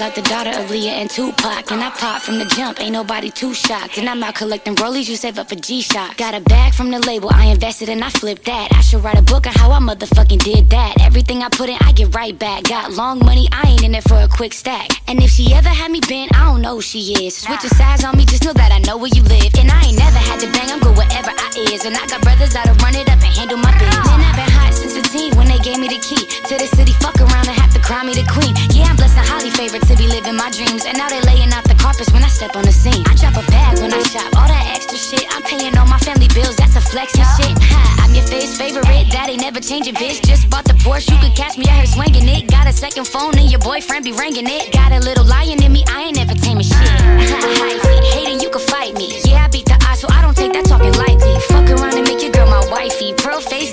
like 0.00 0.14
the 0.14 0.22
daughter 0.22 0.50
of 0.58 0.70
Leah 0.70 0.92
and 0.92 1.10
Tupac. 1.10 1.70
And 1.70 1.84
I 1.84 1.90
popped 1.90 2.24
from 2.24 2.38
the 2.38 2.46
jump, 2.46 2.80
ain't 2.80 2.92
nobody 2.92 3.30
too 3.30 3.52
shocked. 3.52 3.98
And 3.98 4.08
I'm 4.08 4.22
out 4.22 4.34
collecting 4.34 4.74
rollies, 4.76 5.10
you 5.10 5.16
save 5.16 5.38
up 5.38 5.50
for 5.50 5.56
G-Shock. 5.56 6.16
Got 6.16 6.34
a 6.34 6.40
bag 6.40 6.72
from 6.72 6.90
the 6.90 6.98
label, 7.00 7.28
I 7.32 7.46
invested 7.46 7.90
and 7.90 8.02
I 8.02 8.08
flipped 8.08 8.46
that. 8.46 8.72
I 8.72 8.80
should 8.80 9.04
write 9.04 9.18
a 9.18 9.22
book 9.22 9.46
on 9.46 9.52
how 9.52 9.70
I 9.70 9.78
motherfucking 9.78 10.42
did 10.42 10.70
that. 10.70 10.98
Everything 11.02 11.42
I 11.42 11.50
put 11.50 11.68
in, 11.68 11.76
I 11.80 11.92
get 11.92 12.14
right 12.14 12.36
back. 12.36 12.64
Got 12.64 12.92
long 12.92 13.18
money, 13.18 13.46
I 13.52 13.68
ain't 13.68 13.84
in 13.84 13.94
it 13.94 14.04
for 14.08 14.16
a 14.16 14.26
quick 14.26 14.54
stack. 14.54 14.88
And 15.06 15.22
if 15.22 15.30
she 15.30 15.52
ever 15.52 15.68
had 15.68 15.90
me 15.90 16.00
bent, 16.00 16.34
I 16.34 16.46
don't 16.46 16.62
know 16.62 16.76
who 16.76 16.82
she 16.82 17.26
is. 17.26 17.36
Switch 17.36 17.62
your 17.62 17.70
sides 17.76 18.02
on 18.02 18.16
me, 18.16 18.24
just 18.24 18.44
know 18.44 18.54
that 18.54 18.72
I 18.72 18.78
know 18.78 18.96
where 18.96 19.12
you 19.12 19.22
live. 19.24 19.52
And 19.58 19.70
I 19.70 19.84
ain't 19.84 19.98
never 19.98 20.18
had 20.18 20.40
to 20.40 20.50
bang, 20.50 20.70
I'm 20.72 20.80
good 20.80 20.96
wherever 20.96 21.30
I 21.30 21.48
is. 21.72 21.84
And 21.84 21.94
I 21.94 22.06
got 22.06 22.22
brothers 22.22 22.54
that'll 22.54 22.74
run 22.76 22.94
it 22.94 23.06
up 23.10 23.20
and 23.20 23.34
handle 23.36 23.58
my 23.58 23.76
business. 23.78 24.08
And 24.08 24.22
I've 24.24 24.36
been 24.36 24.50
hot 24.56 24.72
since 24.72 24.89
a 25.00 25.08
teen 25.08 25.32
when 25.36 25.48
they 25.48 25.58
gave 25.58 25.78
me 25.78 25.88
the 25.88 25.98
key 25.98 26.20
to 26.48 26.54
the 26.60 26.68
city. 26.76 26.92
Fuck 27.00 27.16
around 27.20 27.48
and 27.48 27.56
have 27.56 27.72
to 27.72 27.80
crown 27.80 28.06
me 28.06 28.14
the 28.14 28.26
queen. 28.28 28.52
Yeah, 28.70 28.92
I'm 28.92 28.96
blessed 28.96 29.16
and 29.16 29.26
highly 29.26 29.50
favored 29.50 29.82
to 29.88 29.94
be 29.96 30.06
living 30.06 30.36
my 30.36 30.50
dreams. 30.52 30.84
And 30.84 30.96
now 30.96 31.08
they 31.08 31.20
laying 31.22 31.52
out 31.52 31.64
the 31.64 31.74
carpets 31.74 32.12
when 32.12 32.22
I 32.22 32.28
step 32.28 32.56
on 32.56 32.64
the 32.64 32.72
scene. 32.72 33.02
I 33.08 33.14
drop 33.16 33.36
a 33.36 33.44
bag 33.50 33.80
when 33.80 33.92
I 33.92 34.02
shop. 34.04 34.28
All 34.36 34.48
that 34.48 34.64
extra 34.76 34.98
shit, 34.98 35.24
I'm 35.32 35.42
paying 35.42 35.76
all 35.76 35.86
my 35.86 35.98
family 35.98 36.28
bills. 36.28 36.56
That's 36.56 36.76
a 36.76 36.80
flex 36.80 37.16
and 37.16 37.28
shit. 37.36 37.54
Ha, 37.56 38.04
I'm 38.04 38.14
your 38.14 38.26
face 38.26 38.56
favorite. 38.56 38.84
Daddy 39.10 39.36
never 39.36 39.60
changing, 39.60 39.94
bitch. 39.94 40.20
Just 40.22 40.50
bought 40.50 40.64
the 40.64 40.76
Porsche. 40.84 41.10
You 41.10 41.18
could 41.18 41.36
catch 41.36 41.56
me 41.56 41.64
out 41.68 41.80
here 41.80 41.86
swinging 41.86 42.28
it. 42.28 42.50
Got 42.50 42.68
a 42.68 42.72
second 42.72 43.06
phone 43.06 43.36
and 43.38 43.50
your 43.50 43.60
boyfriend 43.60 44.04
be 44.04 44.12
ringing 44.12 44.46
it. 44.46 44.72
Got 44.72 44.92
a 44.92 45.00
little 45.00 45.24
lion 45.24 45.62
in 45.62 45.72
me. 45.72 45.84
I 45.88 46.10
ain't 46.10 46.18
entertainment 46.18 46.66
shit. 46.66 46.76
Hyphy, 46.76 47.96
hating, 48.12 48.40
you 48.40 48.50
can 48.50 48.60
fight 48.60 48.94
me. 48.94 49.20
Yeah, 49.24 49.44
I 49.44 49.48
beat 49.48 49.66
the 49.66 49.78
odds, 49.88 50.00
so 50.00 50.08
I 50.10 50.20
don't 50.20 50.36
take 50.36 50.52
that 50.52 50.66
talking 50.66 50.92
lightly. 50.92 51.34
Fuck 51.48 51.70
around 51.70 51.96
and 51.96 52.06
make 52.06 52.22
your 52.22 52.32
girl 52.32 52.48
my 52.50 52.62
wifey. 52.70 53.14
Pearl 53.14 53.40
face, 53.40 53.72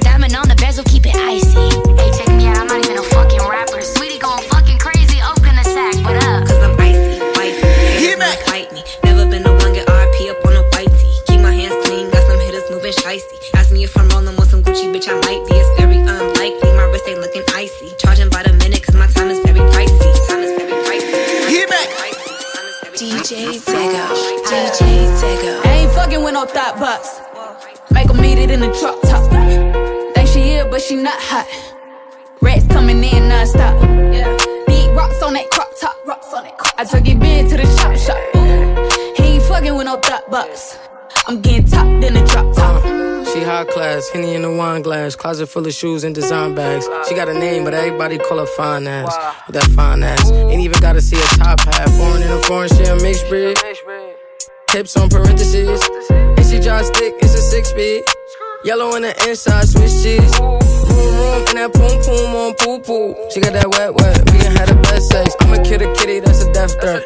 some 12.92 13.10
hitters 13.10 13.24
shicey. 13.24 13.54
Ask 13.56 13.72
me 13.72 13.84
if 13.84 13.98
I'm 13.98 14.08
rolling 14.10 14.36
with 14.36 14.50
some 14.50 14.64
Gucci, 14.64 14.92
bitch, 14.94 15.08
I 15.10 15.14
might 15.28 15.44
be. 15.48 15.56
It's 15.56 15.80
very 15.80 15.98
unlikely. 15.98 16.72
My 16.74 16.84
wrist 16.92 17.08
ain't 17.08 17.20
looking 17.20 17.44
icy. 17.54 17.94
Charging 17.98 18.30
by 18.30 18.44
the 18.44 18.54
minute, 18.54 18.84
cause 18.84 18.96
my 18.96 19.08
time 19.08 19.30
is 19.30 19.40
very 19.40 19.60
pricey. 19.60 20.28
Time 20.28 20.42
is 20.42 20.56
very 20.58 20.72
pricey. 20.86 21.50
Get 21.50 21.70
back. 21.70 21.90
DJ 22.96 23.60
Tego. 23.60 24.04
DJ 24.48 24.82
Tego. 25.20 25.66
I 25.66 25.72
ain't 25.84 25.92
fucking 25.92 26.24
with 26.24 26.34
no 26.34 26.46
thought 26.46 26.80
box. 26.80 27.20
Make 27.92 28.10
'em 28.10 28.22
meet 28.22 28.38
it 28.38 28.52
in 28.52 28.60
the 28.60 28.72
truck 28.80 29.02
top. 29.04 29.24
Think 30.14 30.28
she 30.28 30.42
here, 30.42 30.66
but 30.66 30.82
she 30.82 30.96
not 30.96 31.20
hot. 31.20 31.48
Rats 32.42 32.66
coming 32.68 33.04
in 33.04 33.30
non-stop. 33.30 33.76
Yeah. 34.14 34.38
Big 34.68 34.90
rocks 34.96 35.22
on 35.22 35.34
that 35.34 35.50
crop 35.50 35.70
top. 35.80 35.96
Rocks 36.06 36.34
on 36.34 36.44
that 36.44 36.58
crop. 36.58 36.74
I 36.78 36.84
took 36.86 37.08
it 37.08 37.20
big 37.20 37.50
to 37.50 37.58
the 37.58 37.68
chop 37.78 37.96
shop. 37.98 38.20
He 39.18 39.24
ain't 39.36 39.44
fucking 39.44 39.76
with 39.76 39.86
no 39.86 39.98
thought 39.98 40.30
box. 40.30 40.78
I'm 41.30 41.42
getting 41.42 41.66
top 41.66 41.86
in 41.86 42.14
the 42.14 42.26
drop 42.32 42.56
top. 42.56 42.86
Uh, 42.86 43.26
she 43.34 43.44
high 43.44 43.66
class, 43.66 44.08
Henny 44.10 44.34
in 44.36 44.44
the 44.44 44.52
wine 44.52 44.82
glass, 44.82 45.14
closet 45.14 45.48
full 45.48 45.68
of 45.68 45.74
shoes 45.74 46.06
and 46.06 46.16
design 46.16 46.56
bags. 46.56 46.88
She 47.10 47.16
got 47.16 47.28
a 47.28 47.34
name, 47.34 47.66
but 47.66 47.74
everybody 47.74 48.18
call 48.18 48.38
her 48.38 48.46
fine 48.46 48.88
ass. 48.88 49.14
With 49.46 49.56
that 49.56 49.70
fine 49.72 50.04
ass, 50.04 50.32
ain't 50.32 50.62
even 50.62 50.80
gotta 50.80 51.02
see 51.02 51.18
a 51.18 51.28
top 51.36 51.60
hat. 51.60 51.90
Foreign 51.90 52.24
in 52.24 52.32
a 52.32 52.42
foreign, 52.44 52.70
she 52.70 52.84
a 52.86 52.96
mixed 52.96 53.28
breed. 53.28 53.58
Hips 54.72 54.96
on 54.96 55.10
parentheses, 55.10 55.82
and 56.10 56.46
she 56.46 56.62
drive 56.62 56.86
stick, 56.86 57.14
it's 57.20 57.34
a 57.34 57.42
six 57.42 57.72
speed. 57.72 58.04
Yellow 58.64 58.96
on 58.96 59.02
the 59.02 59.12
inside, 59.28 59.68
Swiss 59.68 60.02
cheese. 60.02 60.40
Boom 60.40 60.62
room 60.96 61.46
and 61.50 61.58
that 61.58 61.74
poom 61.74 61.92
poom 62.08 62.36
on 62.36 62.54
poo 62.56 62.80
poo. 62.80 63.30
She 63.32 63.42
got 63.42 63.52
that 63.52 63.68
wet 63.68 63.94
wet, 63.94 64.32
we 64.32 64.40
can 64.40 64.56
have 64.56 64.70
the 64.70 64.76
best 64.76 65.10
sex. 65.10 65.36
I'm 65.42 65.52
a 65.52 65.62
kid 65.62 65.82
a 65.82 65.94
kitty, 65.94 66.22
that's 66.22 66.46
a 66.46 66.54
death 66.54 66.80
threat. 66.80 67.04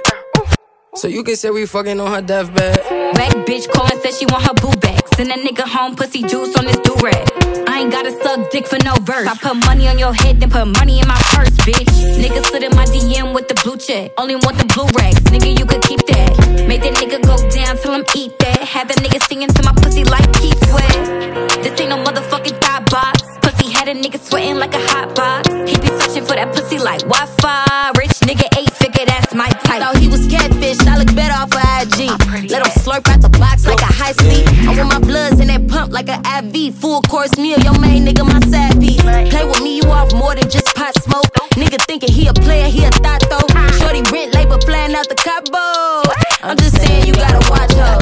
So 0.95 1.07
you 1.07 1.23
can 1.23 1.37
say 1.37 1.49
we 1.51 1.65
fucking 1.65 2.01
on 2.01 2.11
her 2.11 2.21
deathbed. 2.21 2.75
Bad 3.15 3.47
bitch 3.47 3.71
calling 3.71 3.97
said 4.01 4.13
she 4.13 4.25
want 4.25 4.43
her 4.43 4.53
boo 4.55 4.75
back. 4.81 5.07
Send 5.15 5.31
a 5.31 5.35
nigga 5.35 5.63
home, 5.63 5.95
pussy 5.95 6.21
juice 6.21 6.53
on 6.57 6.65
this 6.65 6.75
do 6.83 6.93
rag. 7.01 7.31
I 7.65 7.79
ain't 7.79 7.91
gotta 7.93 8.11
suck 8.11 8.51
dick 8.51 8.67
for 8.67 8.77
no 8.83 8.95
verse. 8.95 9.25
I 9.25 9.37
put 9.37 9.55
money 9.65 9.87
on 9.87 9.97
your 9.97 10.13
head, 10.13 10.41
then 10.41 10.49
put 10.49 10.67
money 10.67 10.99
in 10.99 11.07
my 11.07 11.15
purse, 11.31 11.55
bitch. 11.63 11.87
Nigga 12.19 12.45
slid 12.45 12.63
in 12.63 12.75
my 12.75 12.83
DM 12.87 13.33
with 13.33 13.47
the 13.47 13.55
blue 13.63 13.77
check. 13.77 14.11
Only 14.17 14.35
want 14.35 14.57
the 14.57 14.65
blue 14.65 14.87
racks, 14.99 15.21
nigga, 15.31 15.57
you 15.57 15.65
could 15.65 15.81
keep 15.81 16.05
that. 16.07 16.67
Make 16.67 16.81
that 16.81 16.95
nigga 16.95 17.23
go 17.23 17.37
down 17.49 17.77
till 17.77 17.93
him 17.93 18.03
eat 18.13 18.37
that. 18.39 18.59
Have 18.59 18.89
that 18.89 18.97
nigga 18.97 19.23
singing 19.29 19.47
to 19.47 19.63
my 19.63 19.71
pussy 19.81 20.03
like 20.03 20.27
Keith 20.33 20.59
Sweat. 20.67 21.63
This 21.63 21.79
ain't 21.79 21.89
no 21.89 22.03
motherfucking 22.03 22.59
thought 22.59 22.91
box. 22.91 23.31
Pussy 23.61 23.73
had 23.73 23.87
a 23.87 23.93
nigga 23.93 24.19
sweating 24.19 24.57
like 24.57 24.73
a 24.73 24.79
hot 24.89 25.15
box. 25.15 25.47
He 25.49 25.77
be 25.77 25.87
searching 25.99 26.25
for 26.25 26.33
that 26.33 26.53
pussy 26.53 26.79
like 26.79 27.01
Wi-Fi. 27.01 27.91
Rich 27.97 28.17
nigga, 28.25 28.47
eight 28.57 28.71
figure, 28.73 29.05
that's 29.05 29.33
my 29.35 29.49
type. 29.49 29.81
Thought 29.81 29.97
he 29.97 30.07
was 30.07 30.25
catfish, 30.27 30.79
I 30.87 30.97
look 30.97 31.13
better 31.15 31.33
off 31.33 31.53
of 31.53 31.61
IG. 31.61 32.09
Let 32.49 32.65
him 32.65 32.73
slurp 32.81 33.07
out 33.09 33.21
the 33.21 33.29
box 33.37 33.67
like 33.67 33.81
a 33.81 33.93
high 33.93 34.13
C. 34.13 34.45
I 34.67 34.73
want 34.77 34.89
my 34.89 34.99
bloods 34.99 35.39
in 35.39 35.47
that 35.47 35.67
pump 35.67 35.93
like 35.93 36.09
an 36.09 36.21
IV. 36.25 36.75
Full 36.75 37.01
course 37.03 37.37
meal, 37.37 37.59
your 37.59 37.77
main 37.79 38.05
nigga, 38.05 38.25
my 38.25 38.41
side 38.49 38.79
piece. 38.79 39.01
Play 39.01 39.45
with 39.45 39.61
me, 39.61 39.77
you 39.77 39.85
off 39.91 40.13
more 40.13 40.33
than 40.33 40.49
just 40.49 40.73
pot 40.75 40.97
smoke. 41.03 41.29
Nigga 41.53 41.77
thinking 41.85 42.11
he 42.11 42.27
a 42.27 42.33
player, 42.33 42.67
he 42.67 42.83
a 42.85 42.89
thought 42.89 43.21
though. 43.29 43.45
Shorty 43.77 44.01
rent 44.11 44.33
labor 44.33 44.57
flying 44.65 44.95
out 44.95 45.07
the 45.07 45.15
cabo. 45.15 46.09
I'm 46.41 46.57
just 46.57 46.81
saying 46.81 47.05
you 47.05 47.13
gotta 47.13 47.41
watch 47.51 47.73
her. 47.73 48.01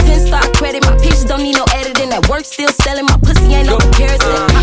work, 2.30 2.46
still 2.46 2.70
selling 2.70 3.06
my 3.06 3.18
pussy, 3.18 3.54
ain't 3.54 3.68
no 3.68 3.78
comparison. 3.78 4.30
Uh. 4.30 4.59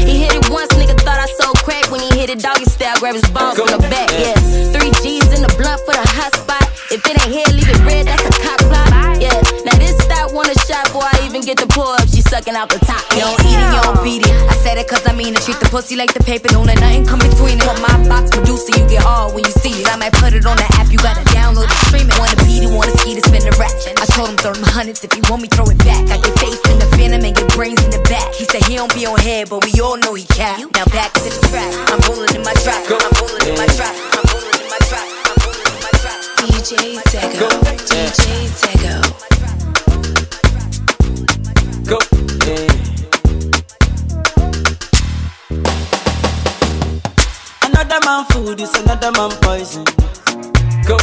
Doggy 2.36 2.64
style, 2.64 2.98
grab 3.00 3.14
his 3.14 3.28
balls 3.30 3.56
from 3.58 3.68
the 3.68 3.80
back, 3.88 4.10
yeah. 4.12 4.36
Three 4.72 4.92
G's 5.02 5.28
in 5.32 5.42
the 5.42 5.52
blunt 5.56 5.80
for 5.84 5.94
the 5.96 6.06
hot 6.16 6.34
spot. 6.36 6.64
If 6.92 7.02
it 7.02 7.18
ain't 7.18 7.32
here, 7.32 7.48
leave 7.50 7.68
it 7.68 7.80
red, 7.82 8.06
that's 8.06 8.22
a 8.22 8.32
cop 8.44 8.60
block. 8.70 8.88
Yeah, 9.18 9.34
now 9.64 9.74
this 9.80 9.96
stop 10.04 10.32
want 10.32 10.52
a 10.52 10.56
shot 10.68 10.86
before 10.86 11.08
I 11.08 11.24
even 11.24 11.42
get 11.42 11.58
the 11.58 11.66
pour 11.66 11.96
up. 11.96 12.06
She 12.08 12.20
sucking 12.20 12.54
out 12.54 12.68
the 12.68 12.78
top. 12.84 13.02
You 13.16 13.24
don't 13.24 13.40
eat 13.42 13.58
it, 13.58 13.68
you 13.72 13.80
don't 13.82 14.00
beat 14.04 14.22
it. 14.22 14.34
I 14.46 14.54
said 14.60 14.78
it 14.78 14.86
cause 14.86 15.02
I 15.08 15.12
mean 15.12 15.34
it. 15.34 15.42
Treat 15.42 15.58
the 15.58 15.68
pussy 15.72 15.96
like 15.96 16.12
the 16.12 16.22
paper, 16.22 16.48
don't 16.48 16.66
let 16.66 16.78
nothing 16.78 17.06
come 17.06 17.18
between 17.18 17.58
it. 17.58 17.66
On 17.66 17.80
my 17.80 17.96
box 18.08 18.30
producer, 18.30 18.76
you 18.76 18.84
get 18.86 19.04
all 19.04 19.32
when 19.32 19.44
you 19.44 19.54
see 19.58 19.82
it. 19.82 19.88
I 19.88 19.96
might 19.96 20.12
put 20.14 20.32
it 20.32 20.44
on 20.46 20.56
the 20.56 20.68
app, 20.78 20.92
you 20.92 20.98
gotta 20.98 21.24
download 21.32 21.66
it, 21.66 21.78
stream 21.88 22.06
it. 22.06 22.16
Wanna 22.20 22.36
beat 22.44 22.62
it, 22.62 22.70
wanna 22.70 22.94
I 23.76 24.06
told 24.16 24.30
him 24.30 24.36
throw 24.36 24.54
them 24.54 24.64
hundreds 24.64 25.04
if 25.04 25.14
you 25.14 25.22
want 25.28 25.42
me, 25.42 25.48
throw 25.48 25.66
it 25.68 25.76
back. 25.84 26.08
I 26.08 26.16
get 26.16 26.38
face 26.40 26.60
in 26.72 26.78
the 26.78 26.88
venom 26.96 27.24
and 27.24 27.36
get 27.36 27.48
brains 27.52 27.82
in 27.84 27.90
the 27.90 28.00
back. 28.08 28.32
He 28.32 28.44
said 28.44 28.64
he 28.64 28.76
don't 28.76 28.92
be 28.94 29.04
on 29.04 29.18
head, 29.18 29.50
but 29.50 29.64
we 29.64 29.78
all 29.80 29.98
know 29.98 30.14
he 30.14 30.24
cap. 30.24 30.58
Now 30.72 30.84
back 30.96 31.12
to 31.12 31.20
the 31.20 31.30
track. 31.52 31.68
I'm 31.92 32.00
rolling 32.08 32.34
in 32.34 32.42
my 32.42 32.54
trap. 32.64 32.80
I'm 32.88 33.12
rolling 33.20 33.44
in 33.44 33.56
my 33.60 33.68
trap. 33.76 33.92
I'm 34.16 34.24
rolling 34.32 34.56
in 34.56 34.68
my 34.72 34.80
trap. 34.88 35.04
I'm 35.28 35.36
rolling 35.44 35.68
in 35.68 35.78
my 35.84 35.92
trap. 36.00 36.16
DJ 36.48 37.04
Tego. 37.12 37.48
DJ 37.84 38.48
Tego. 38.64 38.96
Go. 41.84 41.98
Another 47.62 48.00
man 48.04 48.24
food 48.32 48.60
is 48.60 48.74
another 48.80 49.12
man 49.12 49.30
poison. 49.42 49.84
Go. 50.86 50.96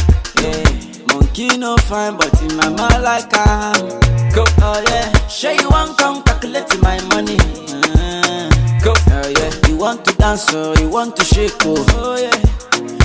Yeah. 1.34 1.56
No 1.56 1.76
fine, 1.76 2.16
but 2.16 2.30
in 2.42 2.56
my 2.56 2.68
mind 2.68 3.02
like 3.02 3.28
I 3.34 3.72
am. 3.76 3.88
Go. 4.34 4.44
Oh 4.62 4.82
yeah. 4.88 5.10
Sure 5.28 5.52
you 5.52 5.68
want 5.68 5.98
come 5.98 6.22
calculate 6.22 6.68
my 6.82 7.00
money. 7.08 7.36
Uh, 7.38 8.48
go. 8.82 8.92
Oh 9.10 9.28
yeah. 9.38 9.68
You 9.68 9.76
want 9.76 10.04
to 10.06 10.14
dance 10.16 10.52
or 10.54 10.74
you 10.78 10.88
want 10.88 11.16
to 11.16 11.24
shake 11.24 11.52
oh. 11.62 11.84
Oh 11.98 12.16
yeah. 12.16 12.36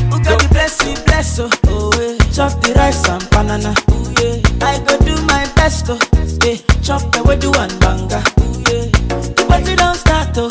Who 0.09 0.21
got 0.23 0.41
the 0.41 0.47
blessing, 0.51 0.95
bless 1.05 1.39
oh. 1.39 1.49
Oh 1.67 1.91
yeah. 1.99 2.17
Chop 2.31 2.61
the 2.61 2.73
rice 2.75 3.07
and 3.09 3.27
banana. 3.31 3.73
Oh 3.89 4.13
yeah. 4.21 4.67
I 4.67 4.77
go 4.85 4.97
do 4.99 5.15
my 5.25 5.45
best 5.55 5.85
oh. 5.89 5.99
Yeah. 6.45 6.57
Chop 6.81 7.11
the 7.11 7.23
way 7.23 7.37
do 7.37 7.49
one 7.51 7.73
banga. 7.79 8.21
Oh 8.39 8.63
yeah. 8.69 8.85
The 9.33 9.45
party 9.47 9.75
don't 9.75 9.95
start 9.95 10.37
oh. 10.37 10.49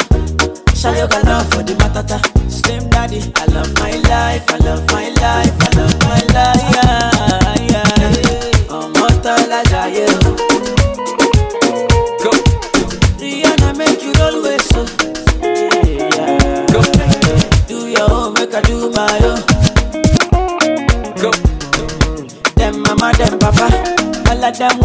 Shayo 0.74 1.06
love 1.24 1.48
for 1.50 1.62
the 1.62 1.74
matata. 1.74 2.18
Slim 2.50 2.88
daddy, 2.90 3.20
I 3.36 3.44
love 3.46 3.72
my 3.78 3.92
life, 4.08 4.44
I 4.50 4.58
love 4.58 4.86
my 4.92 5.08
life, 5.08 5.54
I 5.60 5.70
love 5.76 5.98
my 6.02 6.20
life. 6.34 6.74
Yeah. 6.74 7.17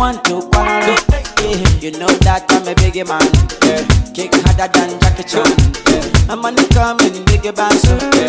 Want 0.04 0.26
to 0.26 0.42
quarrel. 0.52 0.98
Yeah. 1.40 1.80
You 1.80 1.92
know 1.92 2.12
that 2.28 2.44
I'm 2.50 2.68
a 2.68 2.76
biggie 2.76 3.08
man. 3.08 3.24
Yeah. 3.64 3.88
Kick 4.12 4.36
harder 4.44 4.68
than 4.76 5.00
Jackie 5.00 5.24
Chan. 5.24 5.48
Yeah. 5.88 6.32
I'm 6.32 6.44
on 6.44 6.56
the 6.56 6.68
coming 6.76 7.24
biggie 7.24 7.56
band, 7.56 7.80
so 7.80 7.96
yeah. 8.20 8.23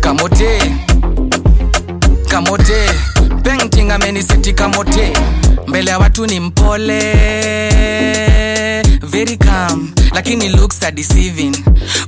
Kamote. 0.00 0.58
Kamote. 2.28 2.90
Painting 3.42 3.90
ameniseti 3.90 4.52
kamote. 4.52 5.12
Mbele 5.66 5.90
ya 5.90 5.98
watu 5.98 6.26
ni 6.26 6.40
mpole. 6.40 7.00
Very 9.02 9.36
calm 9.36 9.92
Lakini 10.14 10.48
looks 10.48 10.82
are 10.82 10.92
deceiving. 10.92 11.56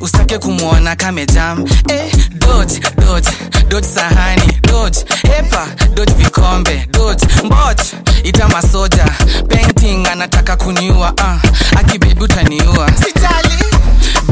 Usitake 0.00 0.38
kumwona 0.38 0.96
kamejam 0.96 1.64
eh, 1.88 2.12
Dodge, 2.34 2.80
dodge, 3.06 3.28
dodge 3.68 3.86
sahani. 3.88 4.60
Dodge, 4.62 4.98
hepa 5.36 5.66
dodge 5.94 6.12
vikombe. 6.12 6.88
Dodge, 6.90 7.26
mboch, 7.44 7.80
ita 8.24 8.48
masoja. 8.48 9.04
Painting 9.48 10.06
anataka 10.06 10.56
kuniua 10.56 11.12
uh, 11.12 11.78
Akibebi 11.80 12.24
utaniua. 12.24 12.90
Sitali 12.92 13.54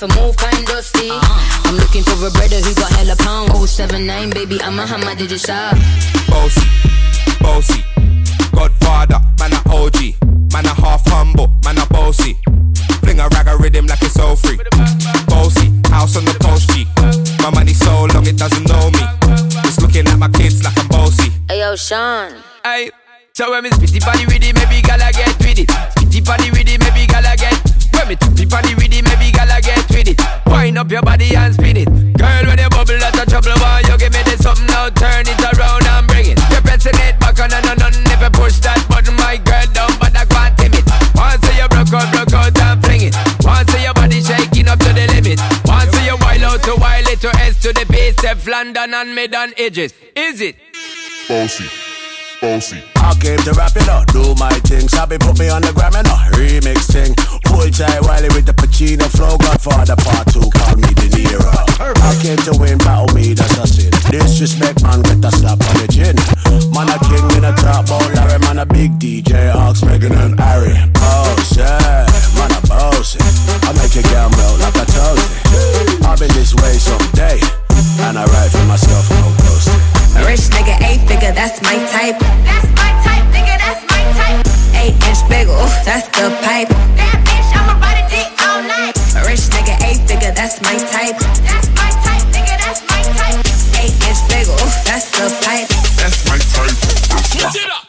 Behind 0.00 0.14
me, 0.14 0.20
me 0.20 0.20
have 0.20 0.20
to 0.20 0.20
move 0.20 0.36
kind 0.36 0.66
dusty. 0.66 1.10
I'm 1.10 1.76
looking 1.76 2.02
for 2.02 2.26
a 2.26 2.30
brother 2.30 2.60
who 2.60 2.74
got 2.74 2.90
hella 2.92 3.16
pound. 3.16 3.68
079, 3.68 4.30
baby, 4.30 4.60
I'm 4.62 4.78
a 4.78 4.86
hammer, 4.86 5.14
did 5.14 5.30
you 5.30 5.38
shop? 5.38 5.76
Bossy, 6.28 6.66
bossy. 7.40 7.84
Godfather, 8.52 9.20
man 9.38 9.52
a 9.52 9.60
OG. 9.70 10.14
Man 10.52 10.66
a 10.66 10.74
half 10.74 11.06
humble, 11.06 11.48
man 11.64 11.78
a 11.78 11.86
bossy. 11.86 12.36
Fling 13.00 13.20
a 13.20 13.28
rag 13.28 13.48
a 13.48 13.56
rhythm 13.56 13.86
like 13.86 14.02
it's 14.02 14.18
all 14.18 14.36
free. 14.36 14.58
Bossy, 15.26 15.72
house 15.90 16.16
on 16.16 16.24
the 16.24 16.36
post 16.40 16.70
G. 16.70 16.86
My 17.42 17.50
money 17.50 17.74
so 17.74 18.06
long 18.14 18.26
it 18.26 18.36
doesn't 18.36 18.66
know 18.68 18.90
me. 18.90 19.04
It's 19.64 19.80
looking 19.80 20.06
at 20.08 20.18
my 20.18 20.28
kids 20.28 20.62
like 20.64 20.78
I'm 20.78 20.88
bossy. 20.88 21.30
Hey 21.48 21.60
yo, 21.60 21.76
Sean. 21.76 22.32
Hey, 22.64 22.90
so 23.34 23.50
when 23.50 23.62
me 23.62 23.70
spitty 23.70 24.00
body 24.00 24.26
with 24.26 24.42
it, 24.42 24.54
maybe 24.54 24.82
gala 24.82 25.12
get 25.12 25.38
with 25.38 25.58
it. 25.58 25.68
Spitty 25.68 26.24
body 26.24 26.50
with 26.50 26.68
it, 26.68 26.80
maybe 26.80 27.06
gala 27.06 27.36
get. 27.36 27.54
When 27.94 28.08
me 28.08 28.16
tippy 28.16 28.46
body 28.46 28.74
with 28.74 28.94
it, 28.94 29.04
maybe 29.04 29.30
Wind 30.78 30.86
up 30.86 30.92
your 30.92 31.02
body 31.02 31.34
and 31.34 31.54
spin 31.54 31.76
it. 31.76 31.90
Girl, 31.90 32.46
when 32.46 32.58
you 32.58 32.70
bubble, 32.70 33.02
that's 33.02 33.18
a 33.18 33.26
trouble. 33.26 33.50
Why 33.58 33.82
you 33.82 33.98
give 33.98 34.12
me 34.14 34.22
this 34.22 34.38
something 34.38 34.64
now? 34.66 34.88
Turn 34.90 35.26
it 35.26 35.40
around 35.50 35.82
and 35.82 36.06
bring 36.06 36.30
it. 36.30 36.38
You're 36.54 36.62
pressing 36.62 36.94
it 37.02 37.18
back 37.18 37.34
on 37.40 37.50
and 37.50 37.66
on 37.66 37.82
and 37.82 38.06
if 38.06 38.22
you 38.22 38.30
push 38.30 38.62
that 38.62 38.78
button, 38.86 39.16
my 39.18 39.42
girl 39.42 39.66
down, 39.74 39.90
but 39.98 40.14
I 40.14 40.22
can't 40.22 40.54
tame 40.54 40.78
it. 40.78 40.86
Once 41.18 41.42
you 41.50 41.66
broke 41.66 41.90
out, 41.90 42.06
broke 42.14 42.30
out 42.30 42.54
and 42.62 42.78
fling 42.78 43.10
it. 43.10 43.14
Once 43.42 43.74
your 43.74 43.90
body 43.90 44.22
shaking 44.22 44.68
up 44.70 44.78
to 44.78 44.94
the 44.94 45.10
limit. 45.18 45.42
Once 45.66 45.90
you 46.06 46.14
wild 46.22 46.46
out 46.46 46.62
to 46.62 46.78
wild 46.78 47.10
it 47.10 47.18
to 47.26 47.30
S 47.42 47.58
to 47.62 47.74
the 47.74 47.84
base, 47.90 48.22
London 48.46 48.94
and 48.94 49.16
mid 49.16 49.34
on 49.34 49.50
edges. 49.58 49.92
Is 50.14 50.40
it? 50.40 50.54
Bossy, 51.26 51.66
bossy. 52.40 52.82
I 52.96 53.14
came 53.20 53.38
to 53.46 53.52
rap 53.54 53.74
it 53.76 53.88
up, 53.88 54.06
do 54.12 54.34
my 54.38 54.52
thing. 54.66 54.88
Sabi 54.88 55.18
put 55.18 55.38
me 55.38 55.48
on 55.48 55.62
the 55.62 55.72
gram 55.72 55.94
and 55.94 56.06
a 56.06 56.16
remix 56.38 56.90
thing. 56.90 57.14
Hold 57.50 57.74
tight 57.74 58.02
Wiley 58.02 58.28
with 58.34 58.46
the 58.46 58.54
Pacino 58.54 59.06
flow. 59.10 59.36
Godfather 59.38 59.96
part 59.96 60.26
two, 60.30 60.46
call 60.54 60.76
me 60.76 60.90
De 60.94 61.08
Niro. 61.10 61.50
I 61.80 62.14
came 62.22 62.38
to 62.48 62.54
win, 62.58 62.78
battle 62.78 63.10
me, 63.14 63.34
that's 63.34 63.58
a 63.58 63.66
sin. 63.66 63.90
Disrespect, 64.10 64.82
man, 64.82 65.02
get 65.02 65.24
a 65.24 65.30
slap 65.30 65.60
on 65.60 65.74
the 65.82 65.88
chin. 65.90 66.16
Man, 66.74 66.88
a 66.90 66.96
king 67.06 67.26
in 67.36 67.44
a 67.44 67.52
top 67.56 67.88
ball, 67.88 68.02
oh, 68.02 68.12
Larry, 68.14 68.38
man, 68.40 68.58
a 68.58 68.66
big 68.66 68.98
DJ, 68.98 69.54
Ox, 69.54 69.82
Megan 69.84 70.12
and 70.12 70.38
Harry. 70.38 70.74
Boss, 70.94 71.56
yeah, 71.56 72.06
man, 72.38 72.52
a 72.54 72.60
boss. 72.66 73.16
I 73.64 73.72
make 73.78 73.94
a 73.98 74.04
girl 74.10 74.30
melt 74.30 74.58
like 74.60 74.78
a 74.78 74.86
toasty. 74.86 76.06
I'll 76.06 76.18
be 76.18 76.26
this 76.34 76.54
way 76.54 76.74
someday. 76.78 77.40
And 78.06 78.18
I 78.18 78.24
write 78.24 78.50
for 78.50 78.64
myself, 78.66 79.10
no 79.10 79.28
ghosting. 79.42 79.97
A 80.18 80.26
rich 80.26 80.50
nigga, 80.50 80.74
eight 80.82 81.06
figure, 81.06 81.32
that's 81.32 81.62
my 81.62 81.78
type. 81.94 82.18
That's 82.42 82.66
my 82.74 82.90
type, 83.06 83.26
nigga, 83.30 83.54
that's 83.62 83.82
my 83.86 84.02
type. 84.18 84.42
Eight 84.74 84.94
inch 85.06 85.22
bagel, 85.30 85.54
ooh, 85.54 85.70
that's 85.86 86.08
the 86.18 86.34
pipe. 86.42 86.68
That 86.98 87.16
bitch, 87.22 87.48
I'ma 87.54 87.78
ride 87.78 88.02
a 88.02 88.06
dick 88.10 88.26
all 88.42 88.62
night. 88.66 88.98
A 89.14 89.22
rich 89.30 89.46
nigga, 89.54 89.78
eight 89.86 90.02
figure, 90.10 90.32
that's 90.34 90.60
my 90.60 90.74
type. 90.90 91.16
That's 91.46 91.70
my 91.78 91.90
type, 92.02 92.26
nigga, 92.34 92.54
that's 92.58 92.82
my 92.90 93.02
type. 93.14 93.38
Eight 93.78 93.94
inch 94.10 94.20
bagel, 94.28 94.58
ooh, 94.58 94.74
that's 94.82 95.06
the 95.14 95.30
pipe. 95.46 95.70
That's 95.96 96.26
my 96.26 96.38
type. 96.38 96.74
Bust 97.08 97.54
down 97.54 97.87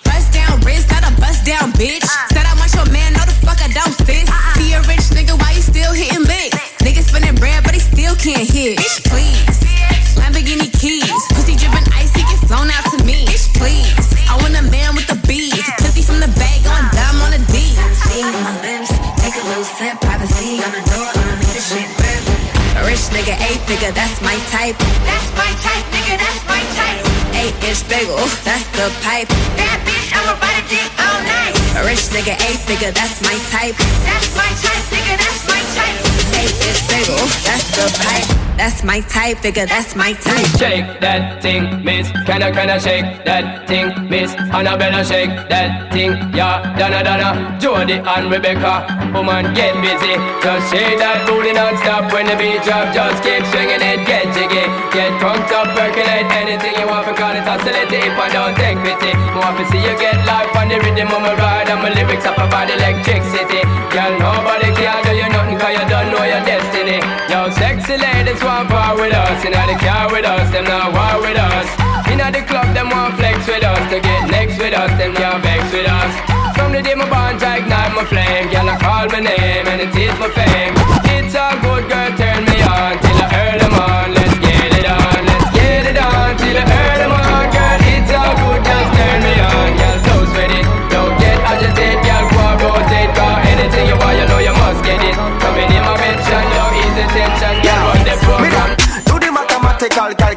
the 28.89 29.01
pipe. 29.05 29.29
That 29.57 29.77
bitch, 29.85 30.09
I'ma 30.09 30.33
ride 30.41 30.57
a 30.57 30.65
dick 30.65 30.89
all 30.97 31.21
night. 31.21 31.53
A 31.77 31.81
rich 31.85 32.09
nigga, 32.09 32.33
eight 32.49 32.61
figure, 32.65 32.91
that's 32.91 33.21
my 33.21 33.37
type. 33.53 33.77
That's 34.05 34.29
my 34.33 34.49
type, 34.57 34.85
nigga, 34.89 35.13
that's 35.21 35.43
my 35.45 35.61
type. 35.77 35.97
Eight 36.41 36.55
inch 36.57 36.81
bagel, 36.89 37.21
that's 37.45 37.69
the 37.77 37.85
pipe. 38.01 38.48
That's 38.59 38.83
my 38.83 38.99
type, 38.99 39.39
figure, 39.39 39.65
that's 39.65 39.95
my 39.95 40.11
type. 40.19 40.43
Shake 40.59 40.99
that 40.99 41.39
thing, 41.39 41.79
miss. 41.79 42.11
Can 42.27 42.43
I, 42.43 42.51
can 42.51 42.67
I 42.67 42.75
shake 42.75 43.23
that 43.23 43.63
thing, 43.71 43.87
miss? 44.11 44.35
Annabella, 44.35 44.99
shake 45.07 45.31
that 45.47 45.87
thing, 45.95 46.11
yeah. 46.35 46.75
Donna, 46.75 46.99
Donna, 46.99 47.55
Jody 47.55 48.03
and 48.03 48.27
Rebecca. 48.27 48.83
Woman, 49.15 49.55
get 49.55 49.79
busy. 49.79 50.19
Just 50.43 50.75
shake 50.75 50.99
that 50.99 51.23
booty 51.23 51.55
non-stop 51.55 52.11
when 52.11 52.27
the 52.27 52.35
beat 52.35 52.59
drop. 52.67 52.91
Just 52.91 53.23
keep 53.23 53.47
swinging 53.47 53.79
it, 53.79 54.03
get 54.03 54.27
jiggy. 54.35 54.67
Get 54.91 55.15
drunk 55.23 55.47
up, 55.55 55.71
percolate 55.71 56.27
anything 56.27 56.75
you 56.83 56.85
want. 56.91 57.07
For 57.07 57.15
call 57.15 57.31
it 57.31 57.47
oscillate 57.47 57.95
if 57.95 58.11
I 58.19 58.27
don't 58.27 58.59
take 58.59 58.75
pity. 58.83 59.15
Want 59.39 59.55
to 59.55 59.63
see 59.71 59.79
you 59.79 59.95
get 59.95 60.19
life 60.27 60.51
on 60.59 60.67
the 60.67 60.83
rhythm 60.83 61.07
of 61.15 61.23
my 61.23 61.31
ride. 61.31 61.71
And 61.71 61.79
my 61.79 61.95
lyrics 61.95 62.27
up 62.27 62.35
about 62.35 62.67
electricity. 62.67 63.63
Girl, 63.87 64.11
nobody 64.19 64.67
can 64.75 64.99
do 65.07 65.15
you 65.15 65.31
nothing 65.31 65.38
cause 65.59 65.75
you 65.75 65.85
don't 65.91 66.09
know 66.09 66.23
your 66.23 66.43
destiny. 66.47 67.03
Yo, 67.27 67.51
sexy 67.51 67.99
ladies 67.99 68.41
want 68.41 68.71
power 68.71 68.95
with 68.95 69.13
us. 69.13 69.43
Inna 69.43 69.67
the 69.67 69.75
car 69.75 70.07
with 70.09 70.25
us, 70.25 70.47
them 70.51 70.63
not 70.63 70.95
war 70.95 71.19
with 71.21 71.37
us. 71.37 71.67
Inna 72.07 72.31
the 72.31 72.41
club, 72.47 72.73
them 72.73 72.89
want 72.89 73.19
flex 73.19 73.45
with 73.45 73.63
us. 73.63 73.83
To 73.91 73.99
get 73.99 74.31
next 74.31 74.57
with 74.57 74.73
us, 74.73 74.91
them 74.97 75.13
can't 75.13 75.43
vex 75.43 75.61
with 75.75 75.87
us. 75.87 76.13
From 76.55 76.71
the 76.71 76.81
day 76.81 76.95
my 76.95 77.07
bond, 77.09 77.43
I 77.43 77.59
ignite 77.59 77.93
my 77.93 78.05
flame. 78.05 78.47
Girl, 78.49 78.69
I 78.71 78.75
call 78.79 79.05
my 79.11 79.19
name 79.19 79.67
and 79.67 79.79
it 79.83 79.93
is 79.95 80.15
my 80.19 80.29
fame. 80.31 80.73
It's 81.15 81.35
a 81.35 81.59
good 81.61 81.83
girl, 81.91 82.09
turn 82.17 82.48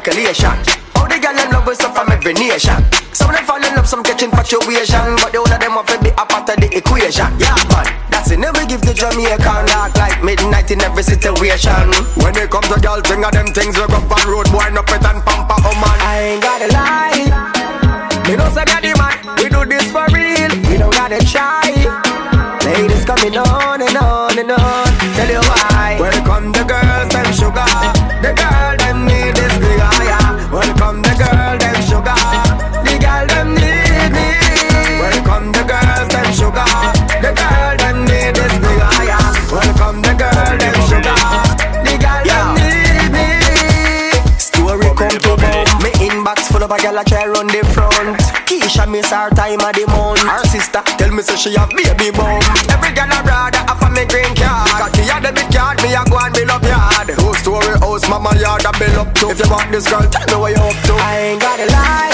calculation. 0.03 0.51
All 0.99 1.07
the 1.07 1.17
girl 1.17 1.33
them 1.33 1.49
love 1.51 1.67
us 1.67 1.79
up 1.79 1.95
from 1.95 2.11
every 2.11 2.33
nation. 2.35 2.75
Some 3.15 3.29
of 3.31 3.35
them 3.35 3.45
fall 3.45 3.63
in 3.63 3.71
love, 3.75 3.87
some 3.87 4.03
catch 4.03 4.21
infatuation, 4.21 5.15
but 5.23 5.31
the 5.31 5.39
whole 5.39 5.47
of 5.47 5.59
them 5.59 5.79
have 5.79 5.87
to 5.87 5.97
be 6.03 6.09
a 6.11 6.25
part 6.27 6.49
of 6.51 6.57
the 6.59 6.67
equation. 6.75 7.31
Yeah, 7.39 7.55
man, 7.71 7.87
that's 8.11 8.29
it. 8.31 8.39
Never 8.39 8.65
give 8.67 8.81
the 8.81 8.93
Jamaican 8.93 9.63
dark 9.71 9.95
like 9.95 10.19
midnight 10.21 10.71
in 10.71 10.81
every 10.83 11.03
situation. 11.03 11.87
When 12.19 12.35
it 12.35 12.51
comes 12.51 12.67
to 12.67 12.77
girl, 12.83 12.99
thing 12.99 13.23
them 13.23 13.47
things 13.55 13.79
we 13.79 13.87
go 13.87 13.99
on 14.03 14.23
road, 14.27 14.51
boy, 14.51 14.67
no 14.75 14.83
pet 14.83 15.07
and 15.07 15.23
pamper, 15.23 15.55
oh 15.63 15.75
man. 15.79 15.97
I 16.03 16.35
ain't 16.35 16.43
gotta 16.43 16.67
lie. 16.67 16.72
Girl 46.83 46.99
a 46.99 47.03
try 47.05 47.25
run 47.25 47.47
the 47.47 47.63
front. 47.71 48.19
Keisha 48.43 48.83
miss 48.91 49.09
her 49.09 49.29
time 49.31 49.63
of 49.63 49.71
the 49.71 49.87
month. 49.87 50.19
Her 50.19 50.43
sister 50.51 50.83
tell 50.99 51.11
me 51.15 51.23
say 51.23 51.37
she 51.39 51.55
have 51.55 51.71
baby 51.71 52.11
bum. 52.11 52.43
Every 52.67 52.91
girl 52.91 53.07
a 53.07 53.23
brother 53.23 53.63
a 53.63 53.89
me 53.89 54.03
green 54.03 54.35
card. 54.35 54.67
Cocky 54.75 55.07
a 55.07 55.15
debit 55.23 55.47
card, 55.47 55.79
me 55.81 55.95
a 55.95 56.03
go 56.11 56.19
and 56.19 56.33
build 56.35 56.51
up 56.51 56.63
yard. 56.63 57.15
Whole 57.23 57.33
story 57.39 57.79
house, 57.79 58.03
mama 58.09 58.35
yard 58.35 58.67
a 58.67 58.71
build 58.77 58.99
up 58.99 59.15
to. 59.15 59.31
If 59.31 59.39
you 59.39 59.49
want 59.49 59.71
this 59.71 59.87
girl, 59.87 60.03
tell 60.11 60.27
me 60.27 60.35
what 60.35 60.51
you 60.51 60.59
up 60.59 60.75
to. 60.91 60.93
I 60.99 61.19
ain't 61.31 61.41
gotta 61.41 61.65
lie. 61.71 62.12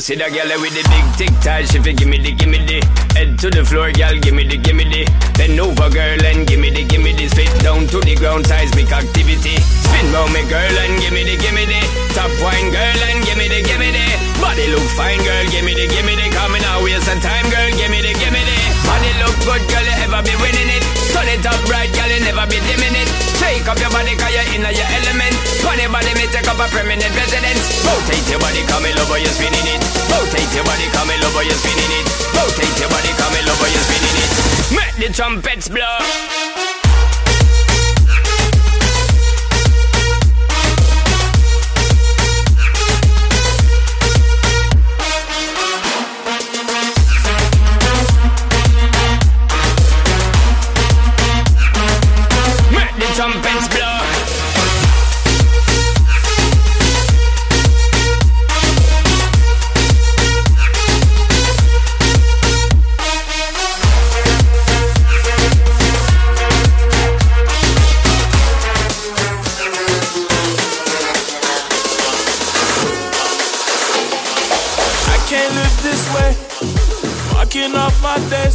You 0.00 0.02
see 0.02 0.16
that 0.16 0.32
girl 0.32 0.48
with 0.64 0.72
the 0.72 0.80
big 0.88 1.06
tic 1.20 1.32
tac, 1.44 1.68
she 1.68 1.76
fi 1.76 1.92
gimme 1.92 2.16
the 2.16 2.32
gimme 2.32 2.56
the. 2.64 2.80
Head 3.12 3.36
to 3.44 3.52
the 3.52 3.60
floor, 3.60 3.92
girl, 3.92 4.16
gimme 4.16 4.48
the 4.48 4.56
gimme 4.56 4.88
the. 4.88 5.04
Bend 5.36 5.60
over, 5.60 5.92
girl, 5.92 6.24
and 6.24 6.48
gimme 6.48 6.72
the 6.72 6.88
gimme 6.88 7.12
the. 7.12 7.28
Spit 7.28 7.52
down 7.60 7.84
to 7.92 8.00
the 8.00 8.16
ground, 8.16 8.46
seismic 8.48 8.88
activity. 8.88 9.60
Spin 9.60 10.08
round 10.16 10.32
me, 10.32 10.40
girl, 10.48 10.72
and 10.72 10.96
gimme 11.04 11.20
the 11.28 11.36
gimme 11.36 11.68
the. 11.68 11.80
Top 12.16 12.32
wine, 12.40 12.72
girl, 12.72 13.00
and 13.12 13.20
gimme 13.28 13.44
the 13.44 13.60
gimme 13.60 13.92
the. 13.92 14.06
Body 14.40 14.72
look 14.72 14.88
fine, 14.96 15.20
girl, 15.20 15.44
gimme 15.52 15.76
the 15.76 15.84
gimme 15.84 16.16
the. 16.16 16.32
Coming 16.32 16.64
out, 16.64 16.80
waste 16.80 17.04
some 17.04 17.20
time, 17.20 17.44
girl, 17.52 17.68
gimme 17.76 18.00
the 18.00 18.16
gimme 18.16 18.40
the 18.40 18.69
Body 18.90 19.12
look 19.22 19.36
good, 19.46 19.62
girl, 19.70 19.86
you 19.86 19.96
ever 20.02 20.18
be 20.26 20.34
winning 20.42 20.66
it. 20.66 20.82
Turn 21.14 21.30
it 21.30 21.46
up 21.46 21.62
right, 21.70 21.86
girl, 21.94 22.10
you 22.10 22.26
never 22.26 22.42
be 22.50 22.58
dimming 22.66 22.98
it. 22.98 23.06
Take 23.38 23.70
up 23.70 23.78
your 23.78 23.90
body, 23.94 24.18
cause 24.18 24.34
you're 24.34 24.50
in 24.50 24.66
your 24.66 24.90
element. 24.98 25.34
Funny 25.62 25.86
body, 25.86 26.10
me 26.18 26.26
take 26.34 26.50
up 26.50 26.58
a 26.58 26.66
permanent 26.74 27.14
residence. 27.14 27.86
Rotate 27.86 28.26
your 28.26 28.42
body, 28.42 28.66
come 28.66 28.82
in 28.90 28.98
over, 28.98 29.22
you're 29.22 29.30
spinning 29.30 29.62
it. 29.62 29.80
Rotate 30.10 30.50
your 30.58 30.66
body, 30.66 30.90
come 30.90 31.06
in 31.06 31.22
over, 31.22 31.42
you're 31.46 31.60
spinning 31.62 31.92
it. 32.02 32.06
Rotate 32.34 32.76
your 32.82 32.90
body, 32.90 33.14
come 33.14 33.34
in 33.38 33.46
over, 33.46 33.68
you're 33.70 33.86
spinning 33.86 34.16
it. 34.26 34.30
Make 34.74 34.96
the 34.98 35.08
trumpets 35.14 35.70
blow 35.70 36.69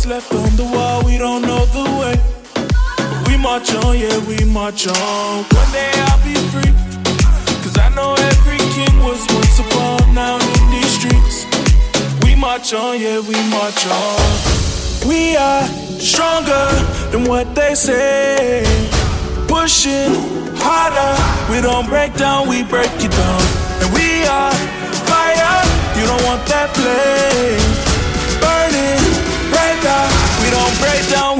left 0.07 0.33
on 0.33 0.55
the 0.55 0.63
wall, 0.63 1.03
we 1.03 1.17
don't 1.17 1.41
know 1.41 1.65
the 1.65 1.83
way. 1.99 2.15
We 3.27 3.37
march 3.41 3.73
on, 3.73 3.97
yeah, 3.97 4.17
we 4.27 4.37
march 4.45 4.87
on. 4.87 5.43
One 5.43 5.71
day 5.71 5.91
I'll 6.07 6.23
be 6.23 6.35
free. 6.53 6.71
Cause 7.63 7.77
I 7.77 7.89
know 7.95 8.13
every 8.13 8.59
king 8.75 8.95
was 9.01 9.25
once 9.33 9.59
upon 9.59 10.13
now 10.13 10.35
in 10.35 10.71
these 10.71 10.91
streets. 10.99 11.45
We 12.23 12.35
march 12.35 12.73
on, 12.73 12.99
yeah, 12.99 13.19
we 13.19 13.35
march 13.49 13.85
on. 13.87 15.07
We 15.09 15.35
are 15.37 15.65
stronger 15.99 16.65
than 17.11 17.25
what 17.27 17.55
they 17.55 17.73
say. 17.73 18.63
Pushing 19.47 20.13
harder, 20.57 21.13
we 21.51 21.61
don't 21.61 21.87
break 21.87 22.13
down, 22.15 22.47
we 22.47 22.63
break 22.63 22.91
it 22.99 23.11
down. 23.11 23.41
And 23.81 23.89
we 23.93 24.25
are 24.25 24.53
fire, 25.09 25.61
you 25.97 26.05
don't 26.05 26.23
want 26.25 26.45
that 26.51 26.69
flame. 26.77 27.73
Burning, 28.41 29.04
we 29.85 30.49
don't 30.49 30.75
break 30.81 31.05
down, 31.13 31.37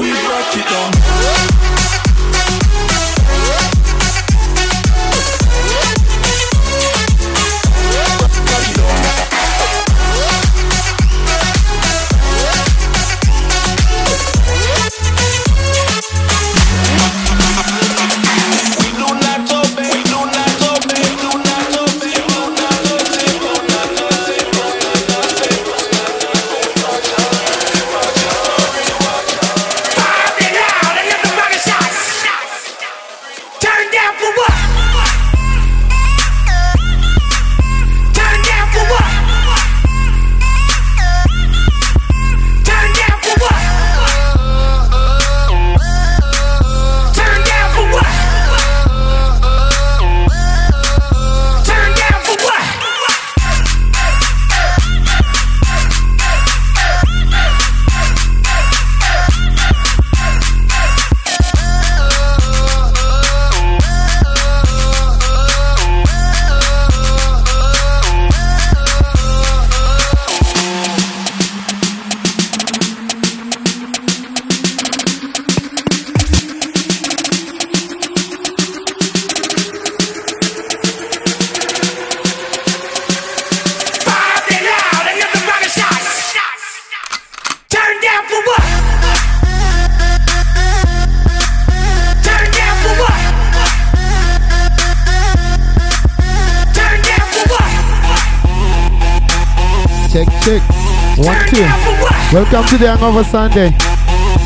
Welcome 102.36 102.68
to 102.68 102.78
the 102.78 102.92
Hangover 102.92 103.24
Sunday. 103.24 103.72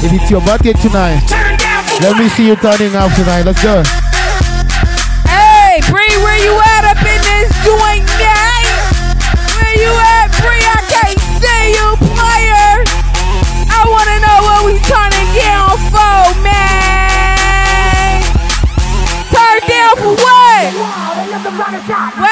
If 0.05 0.13
it's 0.13 0.29
your 0.29 0.45
birthday 0.45 0.77
tonight, 0.77 1.25
let 2.05 2.21
me 2.21 2.29
see 2.29 2.45
you 2.45 2.55
turning 2.55 2.93
up 2.93 3.09
tonight. 3.17 3.49
Let's 3.49 3.57
go. 3.65 3.81
Hey, 5.25 5.81
Bree, 5.89 6.13
where 6.21 6.37
you 6.37 6.53
at 6.53 6.85
up 6.85 7.01
in 7.01 7.17
this 7.17 7.49
joint, 7.65 8.05
gang? 8.21 8.69
Where 9.57 9.73
you 9.73 9.89
at, 9.89 10.29
Bree? 10.37 10.61
I 10.69 10.85
can't 10.85 11.17
see 11.41 11.73
you, 11.73 11.97
player. 12.13 12.85
I 13.73 13.81
wanna 13.89 14.21
know 14.21 14.37
what 14.45 14.69
we 14.69 14.77
trying 14.85 15.09
to 15.09 15.25
get 15.33 15.49
on 15.57 15.73
for, 15.89 16.29
man. 16.45 18.21
Turn 19.33 19.65
down 19.65 19.97
for 19.97 20.13
what? 20.13 20.77
What? 22.21 22.28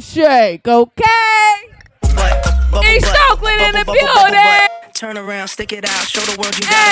Some 0.00 0.22
shake, 0.22 0.66
okay? 0.66 1.06
East 2.94 3.14
Oakland 3.30 3.60
in 3.60 3.72
the 3.72 3.84
building. 3.84 4.92
Turn 4.94 5.16
around, 5.16 5.48
stick 5.48 5.72
it 5.72 5.84
out, 5.84 6.06
show 6.06 6.20
the 6.20 6.40
world 6.40 6.56
you 6.58 6.64
got. 6.64 6.89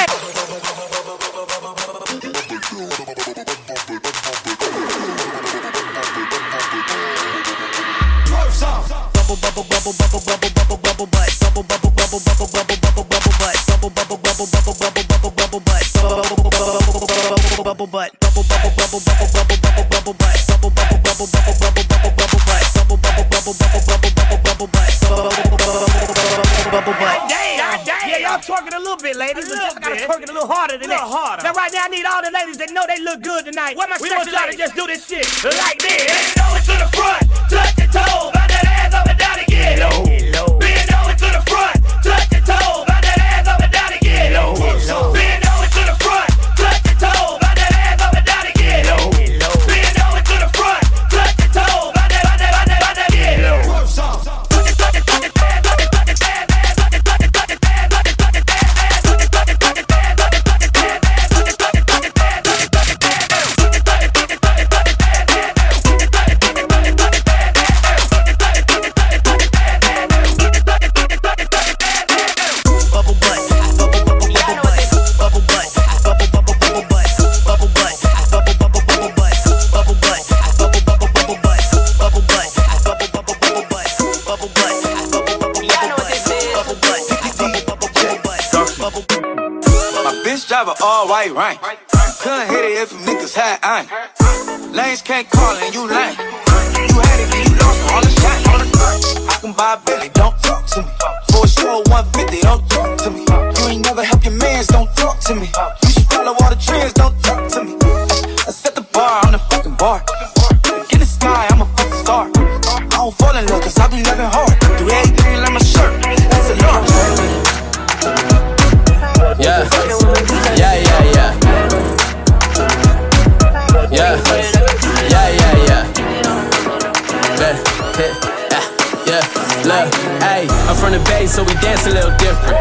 Hey, 130.23 130.47
I'm 130.69 130.77
from 130.77 130.93
the 130.93 131.03
Bay, 131.09 131.27
so 131.27 131.43
we 131.43 131.55
dance 131.61 131.87
a 131.87 131.91
little 131.91 132.15
different. 132.19 132.57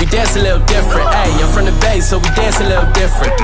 We 0.00 0.06
dance 0.06 0.36
a 0.36 0.42
little 0.42 0.64
different. 0.66 1.08
Hey, 1.12 1.30
I'm 1.40 1.50
from 1.52 1.66
the 1.66 1.76
Bay, 1.80 2.00
so 2.00 2.18
we 2.18 2.28
dance 2.32 2.60
a 2.60 2.64
little 2.64 2.90
different. 2.92 3.36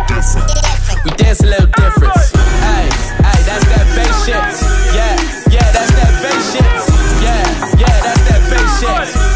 We 1.05 1.11
dance 1.17 1.41
a 1.41 1.47
little 1.47 1.71
different. 1.77 2.17
Hey, 2.65 2.89
hey, 3.21 3.41
that's 3.45 3.67
that 3.69 3.87
Bay 3.95 4.11
shit. 4.25 4.41
Yeah, 4.97 5.17
yeah, 5.53 5.69
that's 5.73 5.93
that 5.97 6.13
Bay 6.23 6.39
shit. 6.51 6.67
Yeah, 7.21 7.45
yeah, 7.77 7.97
that's 8.01 8.23
that 8.29 8.43
Bay 8.49 8.67
shit. 8.81 8.91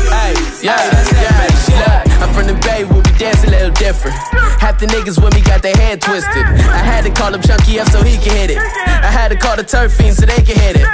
Hey, 0.09 0.33
yeah, 0.65 0.81
that's 0.91 1.11
that 1.13 1.33
Bay 1.39 1.53
shit. 1.65 2.23
I'm 2.23 2.33
from 2.35 2.47
the 2.47 2.57
Bay, 2.65 2.85
where 2.85 3.03
we 3.05 3.10
dance 3.21 3.45
a 3.45 3.51
little 3.51 3.71
different. 3.77 4.17
Half 4.65 4.81
the 4.81 4.87
niggas 4.87 5.21
with 5.21 5.35
me 5.37 5.43
got 5.43 5.61
their 5.61 5.77
hand 5.77 6.01
twisted. 6.01 6.41
I 6.41 6.81
had 6.81 7.05
to 7.05 7.13
call 7.13 7.35
him 7.35 7.43
Chunky 7.43 7.79
up 7.79 7.93
so 7.93 8.03
he 8.03 8.17
can 8.17 8.33
hit 8.33 8.57
it. 8.57 8.57
I 8.57 9.13
had 9.13 9.29
to 9.29 9.37
call 9.37 9.57
the 9.57 9.63
turf 9.63 9.93
fiend 9.93 10.17
so 10.17 10.25
they 10.25 10.41
can 10.41 10.57
hit 10.57 10.81
it. 10.81 10.89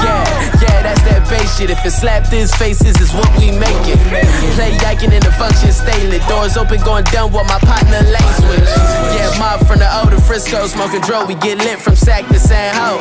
Yeah, 0.00 0.24
yeah, 0.64 0.80
that's 0.80 1.04
that 1.04 1.28
bass 1.28 1.58
shit. 1.58 1.68
If 1.68 1.84
it 1.84 1.92
slapped 1.92 2.32
his 2.32 2.48
faces, 2.56 2.96
is 2.96 3.12
what 3.12 3.28
we 3.36 3.52
make 3.52 3.84
it. 3.84 4.00
Play 4.56 4.72
yiking 4.80 5.12
in 5.12 5.20
the 5.20 5.32
function, 5.36 5.68
stay 5.70 6.00
lit. 6.08 6.24
Doors 6.28 6.56
open, 6.56 6.80
going 6.80 7.04
down 7.12 7.30
while 7.32 7.44
my 7.44 7.60
partner 7.60 8.00
lane 8.08 8.34
switch. 8.40 8.72
Yeah, 9.12 9.28
mob 9.36 9.60
from 9.68 9.78
the 9.84 9.88
older 10.00 10.20
Frisco, 10.20 10.66
smoking 10.66 11.04
dro. 11.04 11.28
We 11.28 11.36
get 11.36 11.58
lit 11.58 11.78
from 11.78 11.94
sack 11.94 12.26
to 12.28 12.38
San 12.40 12.72
Ho. 12.72 12.96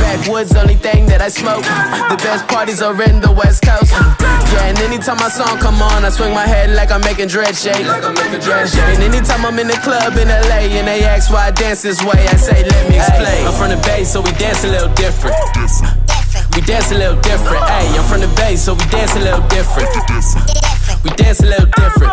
Backwoods, 0.00 0.52
only 0.56 0.76
thing 0.76 1.06
that 1.06 1.22
I 1.22 1.28
smoke. 1.28 1.64
The 2.12 2.20
best 2.20 2.46
parties 2.48 2.82
are 2.82 2.96
in 3.02 3.20
the 3.20 3.32
West 3.32 3.64
Coast. 3.64 3.92
Yeah, 3.92 4.68
and 4.68 4.78
anytime 4.80 5.16
my 5.16 5.28
song 5.28 5.56
come 5.58 5.80
on, 5.80 6.04
I 6.04 6.10
swing 6.10 6.34
my 6.34 6.46
head 6.46 6.76
like 6.76 6.90
I'm 6.90 7.00
making 7.00 7.28
dread 7.28 7.56
shake. 7.56 7.86
And 8.02 8.98
anytime 8.98 9.46
I'm 9.46 9.58
in 9.60 9.68
the 9.68 9.78
club 9.78 10.18
in 10.18 10.26
LA 10.26 10.74
and 10.74 10.88
they 10.88 11.04
ask 11.04 11.30
why 11.30 11.46
I 11.46 11.50
dance 11.52 11.82
this 11.82 12.02
way, 12.02 12.26
I 12.26 12.34
say, 12.34 12.66
let 12.66 12.90
me 12.90 12.96
explain. 12.98 13.46
I'm 13.46 13.54
from 13.54 13.70
the 13.70 13.78
Bay, 13.86 14.02
so 14.02 14.20
we 14.20 14.32
dance 14.42 14.64
a 14.64 14.68
little 14.68 14.92
different. 14.94 15.36
We 16.56 16.62
dance 16.62 16.90
a 16.90 16.98
little 16.98 17.20
different. 17.22 17.62
Hey, 17.70 17.86
I'm 17.94 18.02
from 18.10 18.20
the 18.20 18.32
Bay, 18.34 18.56
so 18.56 18.74
we 18.74 18.84
dance 18.90 19.14
a 19.14 19.20
little 19.20 19.46
different. 19.46 19.86
We 21.04 21.10
dance 21.14 21.40
a 21.40 21.46
little 21.46 21.70
different. 21.78 22.12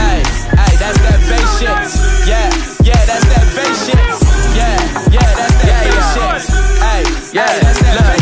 Hey, 0.00 0.24
hey, 0.56 0.72
that's 0.80 0.96
that 1.04 1.20
bass 1.28 1.50
shit. 1.60 1.68
Yeah, 2.24 2.48
yeah, 2.80 3.04
that's 3.04 3.28
that 3.28 3.44
bass 3.52 3.76
shit. 3.84 4.00
Yeah, 4.56 4.80
yeah, 5.12 5.28
that's 5.36 5.56
that 5.60 5.84
bass 5.84 6.06
shit. 6.16 6.48
Hey, 6.80 7.02
yeah, 7.36 7.60
that's 7.60 7.80
that 7.84 8.15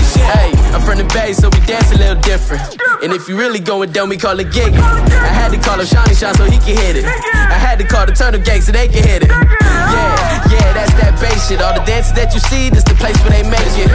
so 1.35 1.49
we 1.51 1.59
dance 1.67 1.91
a 1.93 1.99
little 1.99 2.21
different. 2.23 2.63
And 3.03 3.13
if 3.13 3.29
you 3.29 3.37
really 3.37 3.59
going 3.59 3.91
down, 3.91 4.09
we 4.09 4.17
call 4.17 4.39
it 4.39 4.53
gig. 4.53 4.75
I 4.75 5.33
had 5.33 5.51
to 5.51 5.59
call 5.59 5.81
him 5.81 5.87
Shawnee 5.87 6.15
Sean 6.15 6.35
so 6.35 6.45
he 6.45 6.59
can 6.59 6.77
hit 6.77 6.97
it. 6.97 7.05
I 7.05 7.59
had 7.59 7.79
to 7.79 7.85
call 7.85 8.07
the 8.07 8.13
Turnip 8.13 8.45
Gang 8.45 8.61
so 8.61 8.73
they 8.73 8.89
can 8.89 9.03
hit 9.03 9.23
it. 9.25 9.31
Yeah, 9.31 10.51
yeah, 10.51 10.73
that's 10.73 10.95
that 10.95 11.19
bass 11.21 11.49
shit. 11.49 11.61
All 11.61 11.75
the 11.75 11.85
dances 11.85 12.13
that 12.15 12.33
you 12.33 12.41
see, 12.41 12.71
this 12.71 12.85
the 12.85 12.95
place 12.95 13.19
where 13.23 13.31
they 13.31 13.43
make 13.49 13.75
it. 13.79 13.91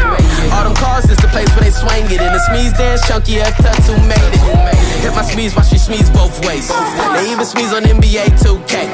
All 0.52 0.64
them 0.64 0.76
cars, 0.76 1.06
this 1.06 1.20
the 1.22 1.28
place 1.28 1.50
where 1.56 1.64
they 1.64 1.72
swing 1.72 2.06
it. 2.12 2.20
And 2.20 2.36
the 2.36 2.42
Smeeze 2.50 2.78
dance, 2.78 3.06
Chunky 3.08 3.40
F 3.40 3.56
Tuts 3.58 3.88
who 3.88 3.96
made 4.08 4.20
it. 4.20 4.79
Hit 5.00 5.16
my 5.16 5.24
Smeeze, 5.24 5.56
watch 5.56 5.72
me 5.72 5.80
Smeeze 5.80 6.12
both 6.14 6.36
ways. 6.46 6.68
They 7.16 7.32
even 7.32 7.46
Smeeze 7.46 7.72
on 7.76 7.84
NBA 7.84 8.36
2K. 8.44 8.94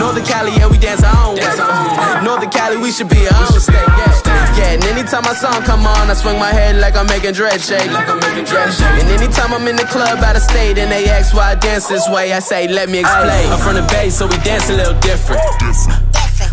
Northern 0.00 0.24
Cali, 0.24 0.52
yeah, 0.56 0.66
we 0.68 0.78
dance 0.78 1.02
our 1.04 1.14
own 1.28 1.36
way. 1.36 2.24
Northern 2.24 2.50
Cali, 2.50 2.76
we 2.76 2.90
should 2.90 3.08
be 3.08 3.28
our 3.28 3.42
own 3.46 3.60
state, 3.60 3.74
yeah. 3.74 4.56
Yeah, 4.56 4.74
and 4.74 4.84
anytime 4.84 5.22
my 5.22 5.34
song 5.34 5.62
come 5.62 5.86
on, 5.86 6.10
I 6.10 6.14
swing 6.14 6.38
my 6.38 6.50
head 6.50 6.76
like 6.76 6.96
I'm 6.96 7.06
making 7.06 7.32
dread 7.32 7.60
shake. 7.60 7.90
Like 7.90 8.08
I'm 8.08 8.18
making 8.20 8.44
dread. 8.44 8.70
And 8.98 9.08
anytime 9.10 9.52
I'm 9.52 9.66
in 9.68 9.76
the 9.76 9.84
club 9.84 10.18
out 10.24 10.36
of 10.36 10.42
state 10.42 10.78
and 10.78 10.90
they 10.90 11.08
ask 11.10 11.34
why 11.34 11.52
I 11.52 11.54
dance 11.54 11.86
this 11.86 12.08
way, 12.08 12.32
I 12.32 12.38
say, 12.38 12.66
let 12.68 12.88
me 12.88 13.00
explain. 13.00 13.52
I'm 13.52 13.58
from 13.58 13.74
the 13.74 13.86
Bay, 13.92 14.10
so 14.10 14.26
we 14.26 14.38
dance 14.38 14.70
a 14.70 14.74
little 14.74 14.98
different. 15.00 15.42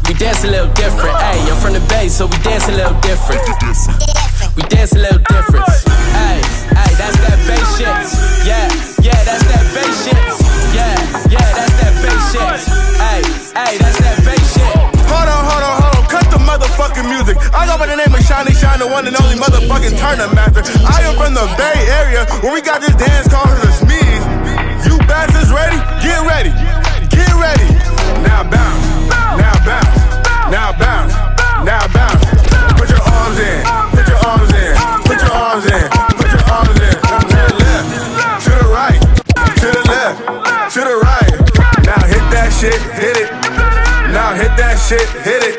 We 0.07 0.13
dance 0.15 0.43
a 0.43 0.47
little 0.51 0.71
different. 0.73 1.15
Hey, 1.17 1.39
I'm 1.49 1.57
from 1.61 1.73
the 1.73 1.85
Bay, 1.87 2.09
so 2.09 2.25
we 2.27 2.37
dance 2.43 2.67
a 2.67 2.73
little 2.73 2.99
different. 3.01 3.41
We 4.55 4.63
dance 4.63 4.93
a 4.93 4.99
little 4.99 5.21
different. 5.29 5.65
Hey, 6.11 6.41
that's 7.01 7.17
that 7.25 7.39
bass 7.49 7.65
shit. 7.81 7.89
Yeah, 8.45 8.69
yeah, 9.01 9.17
that's 9.25 9.45
that 9.49 9.65
bass 9.73 9.95
shit. 10.05 10.21
Yeah, 10.69 10.93
yeah, 11.33 11.49
that's 11.57 11.73
that 11.81 11.93
bass 11.97 12.21
shit. 12.29 12.61
Hey, 13.01 13.21
hey, 13.57 13.73
that's 13.81 13.97
that 14.05 14.17
bass 14.21 14.45
shit. 14.53 14.77
Hold 15.09 15.25
on, 15.25 15.41
hold 15.49 15.63
on, 15.65 15.75
hold 15.81 15.95
on. 15.97 16.05
Cut 16.05 16.25
the 16.29 16.37
motherfucking 16.37 17.09
music. 17.09 17.41
I 17.57 17.65
go 17.65 17.73
by 17.81 17.89
the 17.89 17.97
name 17.97 18.13
of 18.13 18.21
Shiny 18.21 18.53
Shine, 18.53 18.77
the 18.77 18.87
one 18.87 19.09
and 19.09 19.17
only 19.17 19.33
motherfucking 19.41 19.97
Turner 19.97 20.29
Master. 20.37 20.61
I 20.85 21.01
am 21.09 21.17
from 21.17 21.33
the 21.33 21.49
Bay 21.57 21.79
Area 21.89 22.29
where 22.45 22.53
we 22.53 22.61
got 22.61 22.85
this 22.85 22.93
dance 22.93 23.25
called 23.25 23.49
the 23.49 23.71
Smeeze. 23.81 24.25
You 24.85 25.01
bastards 25.09 25.49
ready? 25.49 25.81
Get 26.05 26.21
ready. 26.21 26.53
Get 27.09 27.33
ready. 27.33 27.69
Now 28.21 28.45
bounce. 28.45 28.85
Now 29.41 29.57
bounce. 29.65 29.97
Now 30.53 30.69
bounce. 30.77 31.13
Now 31.65 31.83
bounce. 31.89 32.21
Put 32.77 32.93
your 32.93 33.01
arms 33.01 33.39
in. 33.41 33.90
Shit. 42.61 42.77
Hit 42.93 43.17
it. 43.17 43.29
Now 44.13 44.37
hit 44.37 44.53
that 44.53 44.77
shit, 44.77 45.07
hit 45.25 45.41
it. 45.41 45.57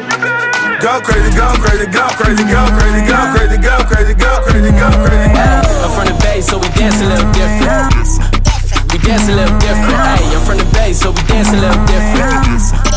Go 0.78 1.02
crazy, 1.02 1.34
go 1.34 1.50
crazy, 1.58 1.90
go 1.90 2.06
crazy, 2.14 2.46
go 2.46 2.62
crazy, 2.78 3.02
go 3.10 3.18
crazy, 3.34 3.58
go 3.58 3.74
crazy, 3.90 4.14
go 4.14 4.30
crazy, 4.46 4.70
go 4.70 4.88
crazy. 5.02 5.30
I'm 5.82 5.90
from 5.98 6.06
the 6.06 6.16
bay, 6.22 6.38
so 6.40 6.62
we 6.62 6.68
dance 6.78 7.02
a 7.02 7.06
little 7.10 7.26
different. 7.34 8.06
We 8.94 8.98
dance 9.02 9.26
a 9.26 9.34
little 9.34 9.58
different. 9.58 9.98
Hey, 10.14 10.30
I'm 10.30 10.46
from 10.46 10.58
the 10.62 10.68
bay, 10.78 10.92
so 10.92 11.10
we 11.10 11.22
dance 11.26 11.50
a 11.50 11.58
little 11.58 11.82
different. 11.90 12.91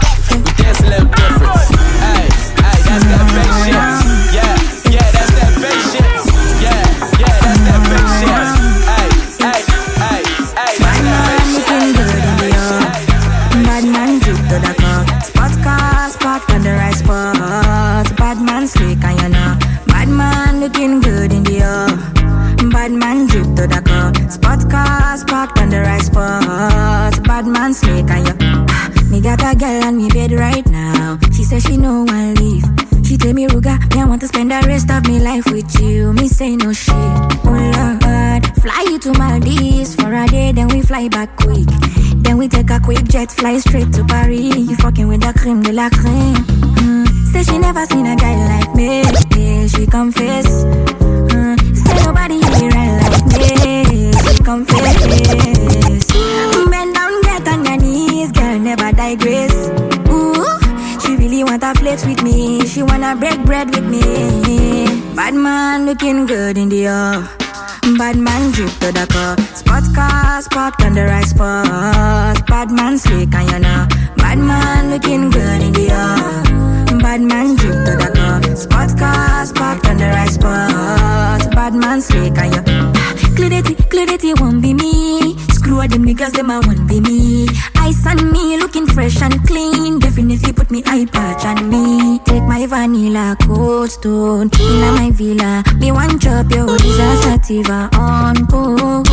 Vanilla 92.86 93.36
cold 93.47 93.89
stone 93.89 94.49
in 94.59 94.93
my 94.95 95.09
villa. 95.11 95.63
Me 95.79 95.91
one 95.91 96.17
drop 96.19 96.51
your 96.51 96.77
sativa 96.77 97.89
on 97.97 98.36
cold, 98.47 99.07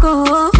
cold. 0.00 0.54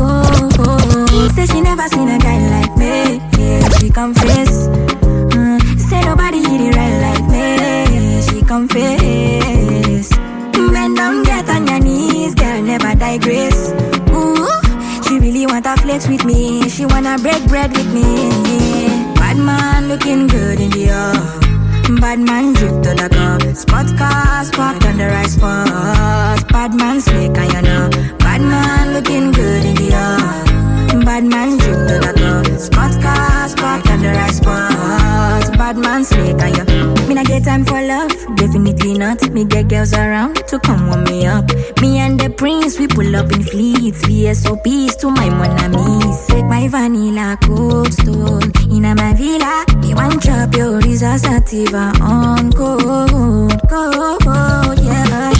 Say 1.35 1.47
she 1.47 1.61
never 1.63 1.89
seen 1.89 2.09
a 2.09 2.19
guy 2.19 2.39
like 2.55 2.77
me. 2.77 3.21
Yeah, 3.39 3.69
she 3.79 3.89
confess. 3.89 4.69
Mm, 4.69 5.59
say 5.79 6.03
nobody 6.05 6.39
hit 6.39 6.61
it 6.61 6.77
right 6.77 6.97
like 7.07 7.27
me. 7.33 8.23
She 8.29 8.43
confess. 8.43 10.09
Bend 10.73 10.97
down, 10.97 11.23
get 11.23 11.49
on 11.49 11.67
your 11.67 11.81
knees, 11.81 12.35
girl, 12.35 12.63
never 12.63 12.95
digress. 12.95 13.73
Ooh, 14.13 14.47
she 15.09 15.19
really 15.19 15.47
wanna 15.47 15.77
flex 15.79 16.07
with 16.09 16.25
me. 16.27 16.69
She 16.69 16.85
wanna 16.85 17.17
break 17.19 17.43
bread 17.47 17.71
with 17.73 17.93
me. 17.95 18.29
Bad 19.15 19.39
man 19.39 19.89
looking 19.89 20.27
good 20.27 20.61
in 20.61 20.71
the 20.71 20.91
air. 20.91 21.50
Bad 21.99 22.21
man 22.21 22.53
drip 22.53 22.83
to 22.85 22.95
the 22.95 23.09
cup. 23.11 23.43
Spot 23.57 23.87
car, 23.99 24.45
parked 24.53 24.87
on 24.87 24.97
the 24.97 25.07
right 25.07 25.29
spot. 25.29 26.49
Bad 26.49 26.75
man 26.75 27.01
slick 27.01 27.37
and 27.37 27.53
you 27.53 27.63
know. 27.63 27.91
Bad 28.19 28.43
man 28.43 28.95
looking 28.95 29.33
good 29.33 29.65
in 29.65 29.75
the 29.75 29.93
air. 29.93 31.05
Bad 31.05 31.25
man 31.25 31.59
drip 31.59 31.89
to 31.89 31.99
the 32.07 32.13
cup. 32.17 32.47
Spot 32.61 33.03
car, 33.03 33.49
parked 33.57 33.90
Bad 35.61 35.77
man 35.77 36.03
slick 36.05 36.41
and 36.41 36.57
you. 36.57 36.65
Me 37.07 37.15
not 37.15 37.27
get 37.27 37.45
time 37.45 37.67
for 37.67 37.83
love, 37.83 38.11
definitely 38.37 38.97
not. 38.97 39.31
Me 39.31 39.45
get 39.45 39.69
girls 39.69 39.93
around 39.93 40.37
to 40.49 40.59
come 40.59 40.87
warm 40.87 41.05
me 41.05 41.27
up. 41.27 41.45
Me 41.83 41.99
and 41.99 42.19
the 42.19 42.31
prince, 42.31 42.79
we 42.79 42.89
pull 42.89 43.15
up 43.15 43.31
in 43.31 43.43
fleets. 43.43 44.03
VSOPs 44.07 44.99
to 45.01 45.11
my 45.11 45.29
monamis. 45.29 46.29
Take 46.29 46.47
my 46.47 46.67
vanilla 46.67 47.37
cold 47.43 47.93
stone 47.93 48.51
in 48.75 48.87
a 48.87 48.95
my 48.95 49.13
villa. 49.13 49.67
Me 49.83 49.93
one 49.93 50.19
drop 50.19 50.55
your 50.55 50.81
Risa 50.81 51.19
sativa 51.19 51.93
on 52.01 52.51
cold, 52.55 53.53
cold, 53.69 54.79
yeah. 54.83 55.40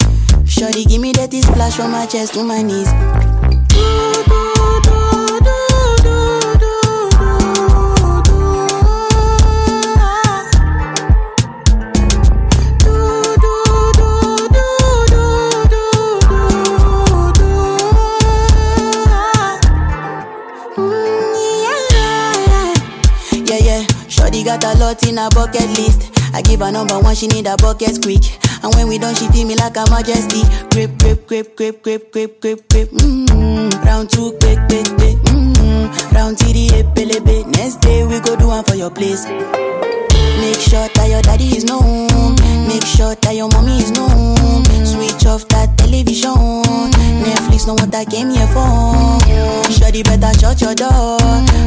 Shorty 0.45 0.85
give 0.85 1.01
me 1.01 1.11
that 1.13 1.31
splash 1.33 1.75
from 1.75 1.91
my 1.91 2.05
chest 2.05 2.33
to 2.35 2.43
my 2.43 2.61
knees. 2.61 2.87
Mm, 20.77 21.11
Shorty 24.09 24.43
got 24.43 24.63
a 24.63 24.77
lot 24.77 25.03
in 25.07 25.17
her 25.17 25.29
bucket 25.29 25.69
list. 25.77 26.20
I 26.33 26.41
give 26.41 26.59
her 26.61 26.71
number 26.71 26.99
one, 26.99 27.15
she 27.15 27.27
need 27.27 27.47
a 27.47 27.55
bucket 27.57 28.01
quick. 28.01 28.23
And 28.63 28.73
when 28.75 28.87
we 28.87 28.97
done, 28.97 29.15
she 29.15 29.27
feel 29.29 29.47
me 29.47 29.55
like 29.55 29.75
a 29.75 29.85
majesty. 29.89 30.43
Grip, 30.69 30.97
grip, 30.99 31.27
grip, 31.27 31.55
grip, 31.55 31.81
grip, 31.83 32.11
grip, 32.11 32.41
grip, 32.41 32.69
grip. 32.69 32.89
Mm-hmm. 32.89 33.83
Round 33.85 34.09
two, 34.09 34.31
quick, 34.39 34.59
quick, 34.69 34.87
quick. 34.97 35.30
Mm-hmm. 36.21 36.27
Round 36.27 36.37
three. 36.37 37.45
Next 37.51 37.81
day 37.81 38.05
we 38.05 38.19
go 38.19 38.35
do 38.35 38.47
one 38.47 38.63
for 38.63 38.75
your 38.75 38.91
place. 38.91 39.25
Make 39.25 40.59
sure 40.59 40.87
that 40.93 41.07
your 41.09 41.21
daddy 41.21 41.55
is 41.57 41.63
known. 41.63 42.07
Make 42.67 42.85
sure 42.85 43.15
that 43.15 43.35
your 43.35 43.49
mommy 43.49 43.77
is 43.77 43.91
known. 43.91 44.37
Switch 44.85 45.25
off 45.25 45.47
that 45.49 45.77
television. 45.77 46.35
Netflix 47.25 47.65
know 47.67 47.73
what 47.73 47.93
I 47.93 48.05
came 48.05 48.29
here 48.29 48.47
for. 48.47 49.17
Shorty 49.71 50.03
better 50.03 50.33
shut 50.39 50.61
your 50.61 50.75
door. 50.75 51.17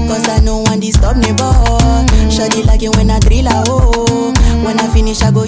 Cause 0.06 0.28
I 0.28 0.40
know 0.40 0.62
one 0.62 0.80
disturb 0.80 1.16
me, 1.16 1.32
boy. 1.32 2.06
Shorty 2.30 2.62
like 2.62 2.82
it 2.82 2.94
when 2.96 3.10
I 3.10 3.18
drill 3.18 3.46
a 3.46 3.64
hole. 3.66 4.32
When 4.64 4.78
I 4.78 4.86
finish, 4.94 5.22
I 5.22 5.30
go. 5.30 5.46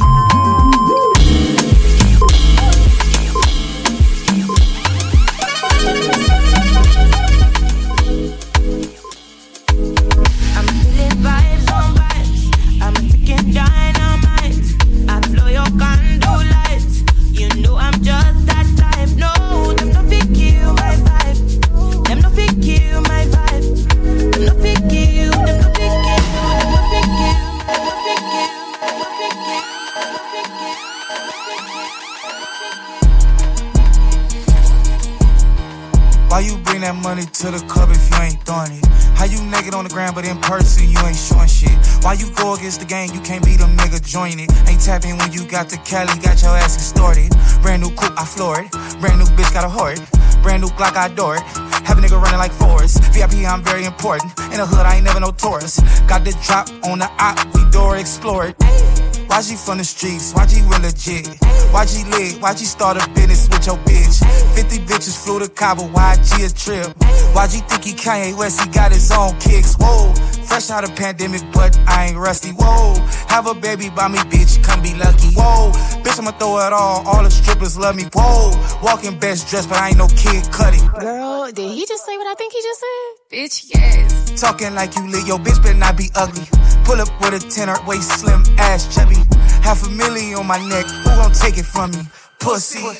When 45.66 45.80
you 45.80 45.84
got 45.84 45.84
the 45.84 45.90
Cali, 45.90 46.20
got 46.20 46.42
your 46.42 46.56
ass 46.56 46.76
extorted. 46.76 47.30
Brand 47.62 47.82
new 47.82 47.90
coupe, 47.90 48.18
I 48.18 48.24
floor 48.24 48.60
it. 48.60 48.70
Brand 49.00 49.18
new 49.18 49.26
bitch, 49.36 49.52
got 49.52 49.64
a 49.64 49.68
hoard. 49.68 50.00
Brand 50.42 50.62
new 50.62 50.68
Glock, 50.68 50.96
I 50.96 51.06
adore 51.06 51.36
it. 51.36 51.42
Have 51.86 51.98
a 51.98 52.00
nigga 52.00 52.20
running 52.20 52.38
like 52.38 52.52
Forrest. 52.52 53.02
VIP, 53.12 53.46
I'm 53.46 53.62
very 53.62 53.84
important. 53.84 54.32
In 54.52 54.58
the 54.58 54.66
hood, 54.66 54.86
I 54.86 54.96
ain't 54.96 55.04
never 55.04 55.20
no 55.20 55.32
tourist. 55.32 55.80
Got 56.06 56.24
the 56.24 56.32
drop 56.46 56.68
on 56.84 56.98
the 56.98 57.10
op, 57.18 57.38
we 57.54 57.68
door 57.70 57.96
explore 57.96 58.46
it. 59.26 59.32
YG 59.32 59.64
from 59.64 59.78
the 59.78 59.84
streets, 59.84 60.32
YG 60.32 60.68
real 60.70 60.80
legit. 60.80 61.26
YG 61.72 62.10
lit, 62.10 62.40
YG 62.40 62.64
start 62.64 62.96
a 62.96 63.08
business 63.10 63.48
with 63.48 63.66
your 63.66 63.76
bitch. 63.78 64.24
50 64.54 64.78
bitches 64.86 65.22
flew 65.22 65.38
to 65.38 65.48
Cabo, 65.48 65.82
YG 65.82 66.46
a 66.46 66.54
trip. 66.54 66.96
YG 67.34 67.68
think 67.68 67.84
he 67.84 67.92
Kanye 67.92 68.36
West, 68.36 68.60
he 68.60 68.70
got 68.70 68.92
his 68.92 69.10
own 69.10 69.38
kicks. 69.38 69.74
Whoa, 69.78 70.14
fresh 70.46 70.70
out 70.70 70.84
of 70.84 70.94
pandemic, 70.96 71.42
but 71.52 71.76
I 71.86 72.06
ain't 72.06 72.16
rusty. 72.16 72.50
Whoa, 72.50 72.94
have 73.28 73.46
a 73.46 73.54
baby 73.54 73.90
by 73.90 74.08
me, 74.08 74.18
bitch, 74.18 74.62
come 74.62 74.82
be 74.82 74.94
lucky. 74.94 75.34
Whoa, 75.34 75.72
bitch, 76.02 76.18
I'ma 76.18 76.32
throw 76.32 76.58
it 76.66 76.72
all, 76.72 77.06
all 77.06 77.22
the 77.22 77.30
strippers 77.30 77.76
love 77.76 77.96
me. 77.96 78.04
Whoa, 78.14 78.52
walking 78.82 79.18
best 79.18 79.48
dressed, 79.50 79.68
but 79.68 79.78
I 79.78 79.88
ain't 79.88 79.98
no 79.98 80.08
kid 80.08 80.50
cutting. 80.50 80.86
Girl, 80.98 81.50
did 81.52 81.72
he 81.72 81.84
just 81.86 82.06
say 82.06 82.16
what 82.16 82.26
I 82.26 82.34
think 82.34 82.52
he 82.52 82.62
just 82.62 82.80
said? 82.80 83.36
Bitch, 83.36 83.70
yes. 83.74 84.40
Talking 84.40 84.74
like 84.74 84.96
you 84.96 85.08
lit, 85.10 85.26
yo, 85.26 85.38
bitch 85.38 85.62
better 85.62 85.76
not 85.76 85.96
be 85.96 86.10
ugly. 86.14 86.46
Pull 86.86 87.00
up 87.00 87.08
with 87.20 87.34
a 87.34 87.50
tenor, 87.50 87.74
waist 87.84 88.20
slim, 88.20 88.44
ass 88.58 88.94
chubby. 88.94 89.16
Half 89.60 89.84
a 89.88 89.90
million 89.90 90.38
on 90.38 90.46
my 90.46 90.58
neck, 90.68 90.86
who 90.86 91.10
gon' 91.16 91.32
take 91.32 91.58
it 91.58 91.66
from 91.66 91.90
me? 91.90 92.02
Pussy. 92.38 92.96